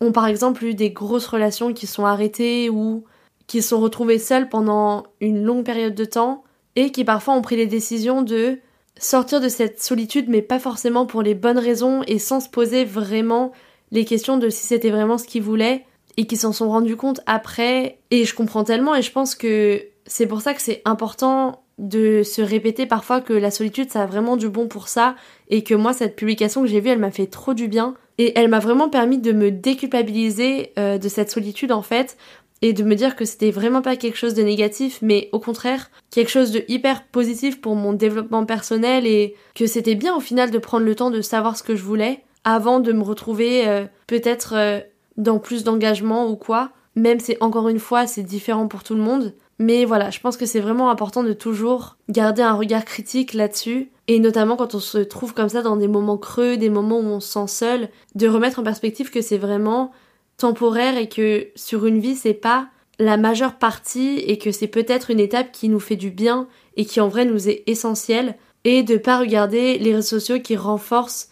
ont 0.00 0.12
par 0.12 0.26
exemple 0.26 0.64
eu 0.64 0.74
des 0.74 0.90
grosses 0.90 1.26
relations 1.26 1.72
qui 1.72 1.86
sont 1.86 2.04
arrêtées 2.04 2.70
ou 2.70 3.04
qui 3.46 3.62
se 3.62 3.70
sont 3.70 3.80
retrouvées 3.80 4.18
seules 4.18 4.48
pendant 4.48 5.04
une 5.20 5.42
longue 5.42 5.64
période 5.64 5.94
de 5.94 6.04
temps 6.04 6.44
et 6.76 6.92
qui 6.92 7.04
parfois 7.04 7.34
ont 7.34 7.42
pris 7.42 7.56
les 7.56 7.66
décisions 7.66 8.22
de 8.22 8.58
sortir 8.98 9.40
de 9.40 9.48
cette 9.48 9.82
solitude 9.82 10.28
mais 10.28 10.42
pas 10.42 10.58
forcément 10.58 11.06
pour 11.06 11.22
les 11.22 11.34
bonnes 11.34 11.58
raisons 11.58 12.02
et 12.06 12.18
sans 12.18 12.40
se 12.40 12.48
poser 12.48 12.84
vraiment 12.84 13.52
les 13.90 14.04
questions 14.04 14.38
de 14.38 14.50
si 14.50 14.66
c'était 14.66 14.90
vraiment 14.90 15.18
ce 15.18 15.26
qu'ils 15.26 15.42
voulaient 15.42 15.84
et 16.16 16.26
qui 16.26 16.36
s'en 16.36 16.52
sont 16.52 16.68
rendus 16.68 16.96
compte 16.96 17.20
après. 17.26 18.00
Et 18.10 18.24
je 18.24 18.34
comprends 18.34 18.64
tellement 18.64 18.94
et 18.94 19.02
je 19.02 19.12
pense 19.12 19.34
que 19.34 19.82
c'est 20.06 20.26
pour 20.26 20.40
ça 20.40 20.52
que 20.52 20.60
c'est 20.60 20.82
important 20.84 21.62
de 21.78 22.22
se 22.24 22.42
répéter 22.42 22.86
parfois 22.86 23.20
que 23.20 23.32
la 23.32 23.52
solitude 23.52 23.90
ça 23.90 24.02
a 24.02 24.06
vraiment 24.06 24.36
du 24.36 24.48
bon 24.48 24.66
pour 24.66 24.88
ça 24.88 25.14
et 25.48 25.62
que 25.62 25.74
moi 25.74 25.92
cette 25.92 26.16
publication 26.16 26.62
que 26.62 26.66
j'ai 26.66 26.80
vue 26.80 26.90
elle 26.90 26.98
m'a 26.98 27.12
fait 27.12 27.28
trop 27.28 27.54
du 27.54 27.68
bien 27.68 27.94
et 28.18 28.38
elle 28.38 28.48
m'a 28.48 28.58
vraiment 28.58 28.88
permis 28.88 29.18
de 29.18 29.32
me 29.32 29.50
déculpabiliser 29.50 30.72
euh, 30.78 30.98
de 30.98 31.08
cette 31.08 31.30
solitude 31.30 31.72
en 31.72 31.82
fait 31.82 32.16
et 32.60 32.72
de 32.72 32.82
me 32.82 32.96
dire 32.96 33.14
que 33.14 33.24
c'était 33.24 33.52
vraiment 33.52 33.82
pas 33.82 33.96
quelque 33.96 34.18
chose 34.18 34.34
de 34.34 34.42
négatif 34.42 34.98
mais 35.00 35.28
au 35.32 35.38
contraire 35.38 35.90
quelque 36.10 36.30
chose 36.30 36.50
de 36.50 36.64
hyper 36.68 37.04
positif 37.06 37.60
pour 37.60 37.76
mon 37.76 37.92
développement 37.92 38.44
personnel 38.44 39.06
et 39.06 39.34
que 39.54 39.66
c'était 39.66 39.94
bien 39.94 40.14
au 40.14 40.20
final 40.20 40.50
de 40.50 40.58
prendre 40.58 40.84
le 40.84 40.94
temps 40.94 41.10
de 41.10 41.20
savoir 41.20 41.56
ce 41.56 41.62
que 41.62 41.76
je 41.76 41.82
voulais 41.82 42.22
avant 42.44 42.80
de 42.80 42.92
me 42.92 43.02
retrouver 43.02 43.68
euh, 43.68 43.84
peut-être 44.06 44.54
euh, 44.56 44.80
dans 45.16 45.38
plus 45.38 45.64
d'engagement 45.64 46.28
ou 46.28 46.36
quoi. 46.36 46.70
Même 46.96 47.20
si 47.20 47.36
encore 47.40 47.68
une 47.68 47.78
fois 47.78 48.06
c'est 48.06 48.22
différent 48.22 48.68
pour 48.68 48.82
tout 48.82 48.94
le 48.94 49.02
monde 49.02 49.34
mais 49.58 49.84
voilà, 49.84 50.10
je 50.10 50.20
pense 50.20 50.36
que 50.36 50.46
c'est 50.46 50.60
vraiment 50.60 50.90
important 50.90 51.22
de 51.22 51.32
toujours 51.32 51.96
garder 52.08 52.42
un 52.42 52.54
regard 52.54 52.84
critique 52.84 53.34
là-dessus, 53.34 53.90
et 54.06 54.20
notamment 54.20 54.56
quand 54.56 54.74
on 54.74 54.80
se 54.80 54.98
trouve 54.98 55.34
comme 55.34 55.48
ça 55.48 55.62
dans 55.62 55.76
des 55.76 55.88
moments 55.88 56.18
creux, 56.18 56.56
des 56.56 56.70
moments 56.70 56.98
où 56.98 57.06
on 57.06 57.20
se 57.20 57.32
sent 57.32 57.48
seul, 57.48 57.88
de 58.14 58.28
remettre 58.28 58.60
en 58.60 58.62
perspective 58.62 59.10
que 59.10 59.20
c'est 59.20 59.38
vraiment 59.38 59.90
temporaire 60.36 60.96
et 60.96 61.08
que 61.08 61.48
sur 61.56 61.86
une 61.86 61.98
vie 61.98 62.14
c'est 62.14 62.34
pas 62.34 62.68
la 63.00 63.16
majeure 63.16 63.54
partie 63.54 64.18
et 64.18 64.38
que 64.38 64.52
c'est 64.52 64.68
peut-être 64.68 65.10
une 65.10 65.20
étape 65.20 65.52
qui 65.52 65.68
nous 65.68 65.80
fait 65.80 65.96
du 65.96 66.10
bien 66.10 66.48
et 66.76 66.84
qui 66.84 67.00
en 67.00 67.08
vrai 67.08 67.24
nous 67.24 67.48
est 67.48 67.64
essentielle, 67.66 68.36
et 68.64 68.82
de 68.82 68.96
pas 68.96 69.18
regarder 69.18 69.78
les 69.78 69.94
réseaux 69.94 70.18
sociaux 70.18 70.40
qui 70.40 70.56
renforcent 70.56 71.30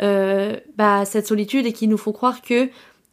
euh, 0.00 0.56
bah, 0.76 1.04
cette 1.04 1.26
solitude 1.26 1.66
et 1.66 1.72
qui 1.72 1.88
nous 1.88 1.98
font 1.98 2.12
croire 2.12 2.40
que 2.40 2.68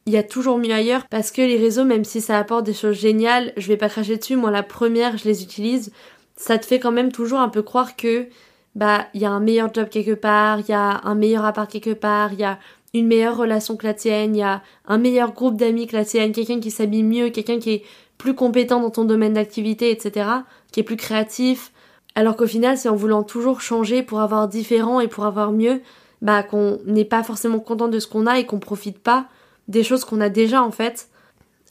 il 0.07 0.13
y 0.13 0.17
a 0.17 0.23
toujours 0.23 0.59
mieux 0.59 0.73
ailleurs 0.73 1.07
parce 1.09 1.31
que 1.31 1.41
les 1.41 1.57
réseaux, 1.57 1.83
même 1.83 2.03
si 2.03 2.21
ça 2.21 2.37
apporte 2.37 2.63
des 2.63 2.73
choses 2.73 2.95
géniales, 2.95 3.53
je 3.57 3.67
vais 3.67 3.77
pas 3.77 3.89
cracher 3.89 4.17
dessus, 4.17 4.35
moi 4.35 4.51
la 4.51 4.61
première, 4.61 5.17
je 5.17 5.25
les 5.25 5.41
utilise, 5.41 5.91
ça 6.35 6.59
te 6.59 6.65
fait 6.65 6.79
quand 6.79 6.91
même 6.91 7.11
toujours 7.11 7.39
un 7.39 7.49
peu 7.49 7.63
croire 7.63 7.95
que 7.95 8.27
bah 8.75 9.07
il 9.13 9.21
y 9.21 9.25
a 9.25 9.31
un 9.31 9.39
meilleur 9.39 9.73
job 9.73 9.89
quelque 9.89 10.13
part, 10.13 10.59
il 10.59 10.69
y 10.69 10.73
a 10.73 11.01
un 11.03 11.15
meilleur 11.15 11.43
appart 11.43 11.69
quelque 11.69 11.93
part, 11.93 12.33
il 12.33 12.39
y 12.39 12.43
a 12.43 12.59
une 12.93 13.07
meilleure 13.07 13.35
relation 13.35 13.77
que 13.77 13.87
la 13.87 13.95
tienne, 13.95 14.35
il 14.35 14.39
y 14.39 14.43
a 14.43 14.61
un 14.87 14.97
meilleur 14.99 15.33
groupe 15.33 15.57
d'amis 15.57 15.87
que 15.87 15.95
la 15.95 16.05
tienne, 16.05 16.33
quelqu'un 16.33 16.59
qui 16.59 16.71
s'habille 16.71 17.03
mieux, 17.03 17.29
quelqu'un 17.29 17.59
qui 17.59 17.71
est 17.71 17.83
plus 18.19 18.35
compétent 18.35 18.81
dans 18.81 18.91
ton 18.91 19.05
domaine 19.05 19.33
d'activité, 19.33 19.91
etc., 19.91 20.29
qui 20.71 20.79
est 20.79 20.83
plus 20.83 20.95
créatif. 20.95 21.71
Alors 22.13 22.37
qu'au 22.37 22.47
final, 22.47 22.77
c'est 22.77 22.87
en 22.89 22.95
voulant 22.95 23.23
toujours 23.23 23.59
changer 23.59 24.03
pour 24.03 24.21
avoir 24.21 24.47
différent 24.47 24.99
et 24.99 25.07
pour 25.07 25.25
avoir 25.25 25.51
mieux, 25.51 25.81
bah 26.21 26.43
qu'on 26.43 26.79
n'est 26.85 27.05
pas 27.05 27.23
forcément 27.23 27.59
content 27.59 27.87
de 27.87 27.99
ce 27.99 28.07
qu'on 28.07 28.27
a 28.27 28.39
et 28.39 28.45
qu'on 28.45 28.59
profite 28.59 28.99
pas 28.99 29.27
des 29.67 29.83
choses 29.83 30.05
qu'on 30.05 30.21
a 30.21 30.29
déjà 30.29 30.63
en 30.63 30.71
fait. 30.71 31.09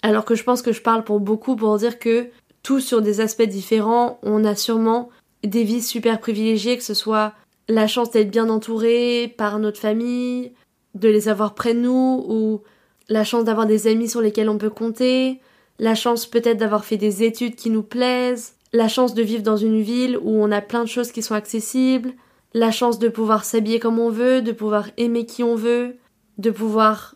Alors 0.03 0.25
que 0.25 0.35
je 0.35 0.45
pense 0.45 0.63
que 0.63 0.73
je 0.73 0.83
parle 0.83 1.05
pour 1.05 1.21
beaucoup 1.21 1.57
pour 1.57 1.77
dire 1.79 1.99
que 1.99 2.29
tous 2.63 2.81
sur 2.81 3.03
des 3.03 3.21
aspects 3.21 3.43
différents, 3.43 4.19
on 4.23 4.45
a 4.45 4.55
sûrement 4.55 5.11
des 5.43 5.65
vies 5.65 5.83
super 5.83 6.21
privilégiées, 6.21 6.77
que 6.77 6.83
ce 6.83 6.95
soit 6.95 7.33
la 7.69 7.87
chance 7.87 8.11
d'être 8.11 8.31
bien 8.31 8.49
entouré 8.49 9.35
par 9.37 9.59
notre 9.59 9.79
famille, 9.79 10.53
de 10.95 11.09
les 11.09 11.29
avoir 11.29 11.55
près 11.55 11.75
de 11.75 11.81
nous, 11.81 12.25
ou 12.29 12.63
la 13.09 13.25
chance 13.25 13.45
d'avoir 13.45 13.67
des 13.67 13.87
amis 13.87 14.09
sur 14.09 14.21
lesquels 14.21 14.49
on 14.49 14.59
peut 14.59 14.71
compter, 14.71 15.41
la 15.79 15.95
chance 15.95 16.27
peut-être 16.27 16.59
d'avoir 16.59 16.85
fait 16.85 16.97
des 16.97 17.23
études 17.23 17.57
qui 17.57 17.71
nous 17.71 17.83
plaisent, 17.83 18.55
la 18.73 18.89
chance 18.89 19.15
de 19.15 19.23
vivre 19.23 19.43
dans 19.43 19.57
une 19.57 19.81
ville 19.83 20.19
où 20.19 20.31
on 20.31 20.51
a 20.51 20.61
plein 20.61 20.83
de 20.83 20.89
choses 20.89 21.13
qui 21.13 21.23
sont 21.23 21.35
accessibles, 21.35 22.13
la 22.55 22.71
chance 22.71 22.99
de 22.99 23.09
pouvoir 23.09 23.45
s'habiller 23.45 23.79
comme 23.79 23.99
on 23.99 24.11
veut, 24.11 24.41
de 24.41 24.53
pouvoir 24.53 24.89
aimer 24.97 25.27
qui 25.27 25.43
on 25.43 25.55
veut, 25.55 25.97
de 26.39 26.51
pouvoir 26.51 27.14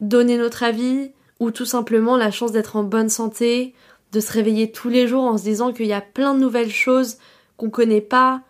donner 0.00 0.36
notre 0.38 0.62
avis, 0.62 1.10
ou 1.40 1.50
tout 1.50 1.64
simplement 1.64 2.16
la 2.16 2.30
chance 2.30 2.52
d'être 2.52 2.76
en 2.76 2.84
bonne 2.84 3.08
santé, 3.08 3.74
de 4.12 4.20
se 4.20 4.32
réveiller 4.32 4.72
tous 4.72 4.88
les 4.88 5.06
jours 5.06 5.24
en 5.24 5.36
se 5.36 5.44
disant 5.44 5.72
qu'il 5.72 5.86
y 5.86 5.92
a 5.92 6.00
plein 6.00 6.34
de 6.34 6.40
nouvelles 6.40 6.72
choses 6.72 7.16
qu'on 7.56 7.70
connaît 7.70 8.00
pas, 8.00 8.42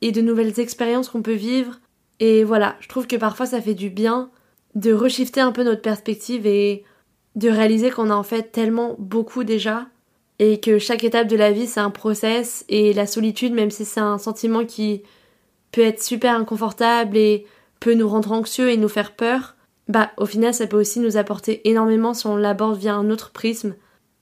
et 0.00 0.12
de 0.12 0.20
nouvelles 0.20 0.60
expériences 0.60 1.08
qu'on 1.08 1.22
peut 1.22 1.32
vivre. 1.32 1.80
Et 2.20 2.44
voilà, 2.44 2.76
je 2.80 2.88
trouve 2.88 3.06
que 3.06 3.16
parfois 3.16 3.46
ça 3.46 3.60
fait 3.60 3.74
du 3.74 3.90
bien 3.90 4.30
de 4.74 4.92
reshifter 4.92 5.40
un 5.40 5.52
peu 5.52 5.64
notre 5.64 5.82
perspective 5.82 6.46
et 6.46 6.84
de 7.36 7.48
réaliser 7.48 7.90
qu'on 7.90 8.10
a 8.10 8.14
en 8.14 8.22
fait 8.22 8.52
tellement 8.52 8.96
beaucoup 8.98 9.44
déjà 9.44 9.86
et 10.38 10.60
que 10.60 10.78
chaque 10.78 11.04
étape 11.04 11.26
de 11.26 11.36
la 11.36 11.52
vie 11.52 11.66
c'est 11.66 11.80
un 11.80 11.90
process 11.90 12.64
et 12.68 12.92
la 12.92 13.06
solitude 13.06 13.52
même 13.52 13.70
si 13.70 13.84
c'est 13.84 14.00
un 14.00 14.18
sentiment 14.18 14.64
qui 14.64 15.02
peut 15.72 15.82
être 15.82 16.02
super 16.02 16.34
inconfortable 16.34 17.16
et 17.16 17.46
peut 17.80 17.94
nous 17.94 18.08
rendre 18.08 18.32
anxieux 18.32 18.70
et 18.70 18.76
nous 18.76 18.88
faire 18.88 19.14
peur, 19.14 19.56
bah 19.88 20.10
au 20.18 20.26
final 20.26 20.54
ça 20.54 20.66
peut 20.66 20.78
aussi 20.78 21.00
nous 21.00 21.16
apporter 21.16 21.68
énormément 21.68 22.14
si 22.14 22.26
on 22.26 22.36
l'aborde 22.36 22.78
via 22.78 22.94
un 22.94 23.10
autre 23.10 23.32
prisme. 23.32 23.74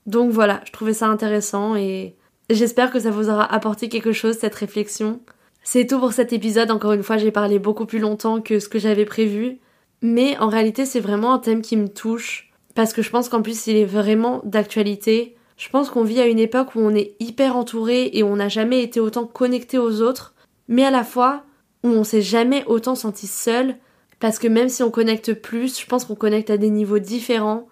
Donc 0.05 0.31
voilà, 0.31 0.61
je 0.65 0.71
trouvais 0.71 0.93
ça 0.93 1.07
intéressant 1.07 1.75
et 1.75 2.15
j'espère 2.49 2.91
que 2.91 2.99
ça 2.99 3.11
vous 3.11 3.29
aura 3.29 3.51
apporté 3.53 3.89
quelque 3.89 4.13
chose 4.13 4.37
cette 4.37 4.55
réflexion. 4.55 5.19
C'est 5.63 5.85
tout 5.85 5.99
pour 5.99 6.13
cet 6.13 6.31
épisode, 6.31 6.71
encore 6.71 6.93
une 6.93 7.03
fois 7.03 7.17
j'ai 7.17 7.31
parlé 7.31 7.59
beaucoup 7.59 7.85
plus 7.85 7.99
longtemps 7.99 8.41
que 8.41 8.59
ce 8.59 8.69
que 8.69 8.79
j'avais 8.79 9.05
prévu, 9.05 9.59
mais 10.01 10.37
en 10.37 10.47
réalité 10.47 10.85
c'est 10.85 11.01
vraiment 11.01 11.33
un 11.33 11.39
thème 11.39 11.61
qui 11.61 11.75
me 11.75 11.89
touche 11.89 12.51
parce 12.73 12.93
que 12.93 13.01
je 13.01 13.09
pense 13.09 13.27
qu'en 13.27 13.41
plus 13.41 13.67
il 13.67 13.75
est 13.75 13.85
vraiment 13.85 14.41
d'actualité. 14.45 15.35
Je 15.57 15.69
pense 15.69 15.89
qu'on 15.89 16.03
vit 16.03 16.21
à 16.21 16.27
une 16.27 16.39
époque 16.39 16.75
où 16.75 16.79
on 16.79 16.93
est 16.93 17.15
hyper 17.19 17.57
entouré 17.57 18.11
et 18.13 18.23
on 18.23 18.35
n'a 18.35 18.47
jamais 18.47 18.83
été 18.83 18.99
autant 18.99 19.25
connecté 19.25 19.79
aux 19.79 20.01
autres, 20.01 20.35
mais 20.67 20.85
à 20.85 20.91
la 20.91 21.03
fois 21.03 21.43
où 21.83 21.89
on 21.89 22.03
s'est 22.03 22.21
jamais 22.21 22.63
autant 22.67 22.95
senti 22.95 23.27
seul 23.27 23.75
parce 24.19 24.39
que 24.39 24.47
même 24.47 24.69
si 24.69 24.83
on 24.83 24.91
connecte 24.91 25.33
plus, 25.33 25.79
je 25.79 25.85
pense 25.85 26.05
qu'on 26.05 26.15
connecte 26.15 26.49
à 26.49 26.57
des 26.57 26.69
niveaux 26.69 26.99
différents. 26.99 27.67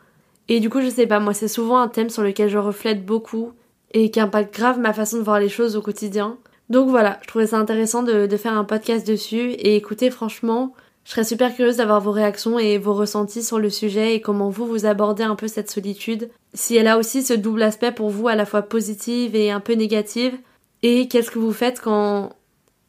Et 0.47 0.59
du 0.59 0.69
coup, 0.69 0.81
je 0.81 0.89
sais 0.89 1.07
pas, 1.07 1.19
moi, 1.19 1.33
c'est 1.33 1.47
souvent 1.47 1.79
un 1.79 1.87
thème 1.87 2.09
sur 2.09 2.21
lequel 2.21 2.49
je 2.49 2.57
reflète 2.57 3.05
beaucoup 3.05 3.53
et 3.91 4.11
qui 4.11 4.19
impacte 4.19 4.53
grave 4.53 4.79
ma 4.79 4.93
façon 4.93 5.17
de 5.17 5.23
voir 5.23 5.39
les 5.39 5.49
choses 5.49 5.75
au 5.75 5.81
quotidien. 5.81 6.37
Donc 6.69 6.89
voilà, 6.89 7.19
je 7.21 7.27
trouvais 7.27 7.47
ça 7.47 7.57
intéressant 7.57 8.03
de, 8.03 8.27
faire 8.37 8.57
un 8.57 8.63
podcast 8.63 9.07
dessus. 9.07 9.51
Et 9.51 9.75
écoutez, 9.75 10.11
franchement, 10.11 10.73
je 11.03 11.11
serais 11.11 11.23
super 11.23 11.53
curieuse 11.55 11.77
d'avoir 11.77 12.01
vos 12.01 12.11
réactions 12.11 12.59
et 12.59 12.77
vos 12.77 12.93
ressentis 12.93 13.43
sur 13.43 13.59
le 13.59 13.69
sujet 13.69 14.15
et 14.15 14.21
comment 14.21 14.49
vous 14.49 14.65
vous 14.65 14.85
abordez 14.85 15.23
un 15.23 15.35
peu 15.35 15.47
cette 15.47 15.69
solitude. 15.69 16.29
Si 16.53 16.75
elle 16.75 16.87
a 16.87 16.97
aussi 16.97 17.23
ce 17.23 17.33
double 17.33 17.63
aspect 17.63 17.91
pour 17.91 18.09
vous 18.09 18.27
à 18.27 18.35
la 18.35 18.45
fois 18.45 18.63
positive 18.63 19.35
et 19.35 19.51
un 19.51 19.59
peu 19.59 19.73
négative. 19.73 20.37
Et 20.83 21.07
qu'est-ce 21.07 21.31
que 21.31 21.39
vous 21.39 21.53
faites 21.53 21.79
quand 21.79 22.31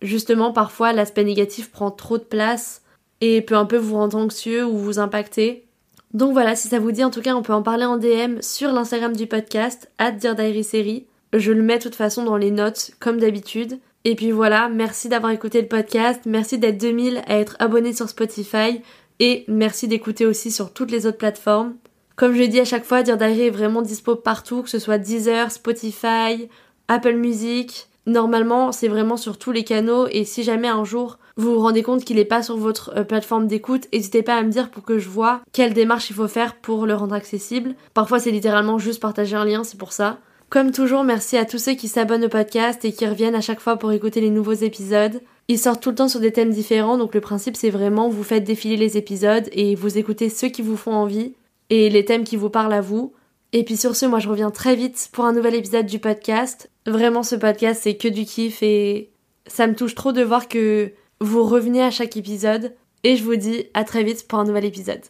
justement 0.02 0.52
parfois 0.52 0.92
l'aspect 0.92 1.24
négatif 1.24 1.70
prend 1.70 1.90
trop 1.90 2.18
de 2.18 2.22
place 2.22 2.82
et 3.20 3.40
peut 3.42 3.56
un 3.56 3.64
peu 3.64 3.76
vous 3.76 3.94
rendre 3.94 4.16
anxieux 4.16 4.64
ou 4.64 4.76
vous 4.76 4.98
impacter. 4.98 5.66
Donc 6.14 6.32
voilà, 6.32 6.56
si 6.56 6.68
ça 6.68 6.78
vous 6.78 6.92
dit, 6.92 7.04
en 7.04 7.10
tout 7.10 7.20
cas, 7.20 7.34
on 7.34 7.42
peut 7.42 7.52
en 7.52 7.62
parler 7.62 7.84
en 7.84 7.96
DM 7.96 8.40
sur 8.40 8.72
l'Instagram 8.72 9.14
du 9.14 9.26
podcast, 9.26 9.90
at 9.98 10.18
Série. 10.62 11.06
Je 11.32 11.52
le 11.52 11.62
mets 11.62 11.78
de 11.78 11.82
toute 11.82 11.94
façon 11.94 12.24
dans 12.24 12.36
les 12.36 12.50
notes, 12.50 12.92
comme 13.00 13.18
d'habitude. 13.18 13.78
Et 14.04 14.14
puis 14.14 14.30
voilà, 14.30 14.68
merci 14.68 15.08
d'avoir 15.08 15.32
écouté 15.32 15.60
le 15.60 15.66
podcast, 15.66 16.22
merci 16.26 16.58
d'être 16.58 16.78
2000 16.78 17.22
à 17.26 17.38
être 17.38 17.56
abonné 17.58 17.92
sur 17.92 18.08
Spotify, 18.08 18.80
et 19.18 19.44
merci 19.48 19.88
d'écouter 19.88 20.26
aussi 20.26 20.52
sur 20.52 20.72
toutes 20.72 20.92
les 20.92 21.06
autres 21.06 21.18
plateformes. 21.18 21.74
Comme 22.14 22.34
je 22.34 22.44
dis 22.44 22.60
à 22.60 22.64
chaque 22.64 22.84
fois, 22.84 23.02
Dear 23.02 23.16
Diary 23.16 23.42
est 23.42 23.50
vraiment 23.50 23.82
dispo 23.82 24.14
partout, 24.14 24.62
que 24.62 24.70
ce 24.70 24.78
soit 24.78 24.98
Deezer, 24.98 25.50
Spotify, 25.50 26.48
Apple 26.88 27.16
Music. 27.16 27.88
Normalement, 28.06 28.70
c'est 28.70 28.88
vraiment 28.88 29.16
sur 29.16 29.36
tous 29.36 29.50
les 29.50 29.64
canaux, 29.64 30.06
et 30.10 30.24
si 30.24 30.44
jamais 30.44 30.68
un 30.68 30.84
jour 30.84 31.18
vous 31.38 31.54
vous 31.54 31.60
rendez 31.60 31.82
compte 31.82 32.04
qu'il 32.04 32.16
n'est 32.16 32.24
pas 32.24 32.42
sur 32.42 32.56
votre 32.56 32.92
euh, 32.96 33.04
plateforme 33.04 33.46
d'écoute, 33.46 33.88
n'hésitez 33.92 34.22
pas 34.22 34.36
à 34.36 34.42
me 34.42 34.50
dire 34.50 34.70
pour 34.70 34.84
que 34.84 34.98
je 34.98 35.08
vois 35.08 35.42
quelle 35.52 35.74
démarche 35.74 36.08
il 36.08 36.16
faut 36.16 36.28
faire 36.28 36.54
pour 36.54 36.86
le 36.86 36.94
rendre 36.94 37.14
accessible. 37.14 37.74
Parfois 37.92 38.20
c'est 38.20 38.30
littéralement 38.30 38.78
juste 38.78 39.02
partager 39.02 39.36
un 39.36 39.44
lien, 39.44 39.62
c'est 39.62 39.78
pour 39.78 39.92
ça. 39.92 40.18
Comme 40.48 40.70
toujours, 40.70 41.04
merci 41.04 41.36
à 41.36 41.44
tous 41.44 41.58
ceux 41.58 41.74
qui 41.74 41.88
s'abonnent 41.88 42.24
au 42.24 42.30
podcast 42.30 42.84
et 42.86 42.92
qui 42.92 43.06
reviennent 43.06 43.34
à 43.34 43.42
chaque 43.42 43.60
fois 43.60 43.76
pour 43.76 43.92
écouter 43.92 44.22
les 44.22 44.30
nouveaux 44.30 44.52
épisodes. 44.52 45.20
Ils 45.48 45.58
sortent 45.58 45.82
tout 45.82 45.90
le 45.90 45.96
temps 45.96 46.08
sur 46.08 46.20
des 46.20 46.32
thèmes 46.32 46.50
différents, 46.50 46.96
donc 46.96 47.14
le 47.14 47.20
principe 47.20 47.56
c'est 47.56 47.70
vraiment 47.70 48.08
vous 48.08 48.24
faites 48.24 48.44
défiler 48.44 48.76
les 48.76 48.96
épisodes 48.96 49.48
et 49.52 49.74
vous 49.74 49.98
écoutez 49.98 50.30
ceux 50.30 50.48
qui 50.48 50.62
vous 50.62 50.76
font 50.76 50.94
envie 50.94 51.34
et 51.68 51.90
les 51.90 52.04
thèmes 52.04 52.24
qui 52.24 52.36
vous 52.36 52.50
parlent 52.50 52.72
à 52.72 52.80
vous. 52.80 53.12
Et 53.52 53.64
puis 53.64 53.76
sur 53.76 53.96
ce, 53.96 54.06
moi 54.06 54.18
je 54.18 54.28
reviens 54.28 54.50
très 54.50 54.76
vite 54.76 55.08
pour 55.12 55.24
un 55.24 55.32
nouvel 55.32 55.54
épisode 55.54 55.86
du 55.86 55.98
podcast. 55.98 56.70
Vraiment 56.86 57.22
ce 57.22 57.36
podcast 57.36 57.80
c'est 57.82 57.96
que 57.96 58.08
du 58.08 58.24
kiff 58.24 58.62
et 58.62 59.10
ça 59.46 59.66
me 59.66 59.74
touche 59.74 59.94
trop 59.94 60.12
de 60.12 60.22
voir 60.22 60.48
que 60.48 60.92
vous 61.20 61.44
revenez 61.44 61.82
à 61.82 61.90
chaque 61.90 62.16
épisode. 62.16 62.74
Et 63.04 63.16
je 63.16 63.24
vous 63.24 63.36
dis 63.36 63.66
à 63.74 63.84
très 63.84 64.02
vite 64.02 64.26
pour 64.26 64.38
un 64.38 64.44
nouvel 64.44 64.64
épisode. 64.64 65.00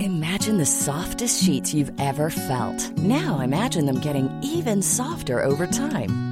Imagine 0.00 0.58
the 0.58 0.66
softest 0.66 1.44
sheets 1.44 1.72
you've 1.72 1.92
ever 2.00 2.28
felt. 2.28 2.90
Now 2.98 3.40
imagine 3.40 3.86
them 3.86 4.00
getting 4.00 4.28
even 4.42 4.82
softer 4.82 5.40
over 5.40 5.66
time. 5.66 6.31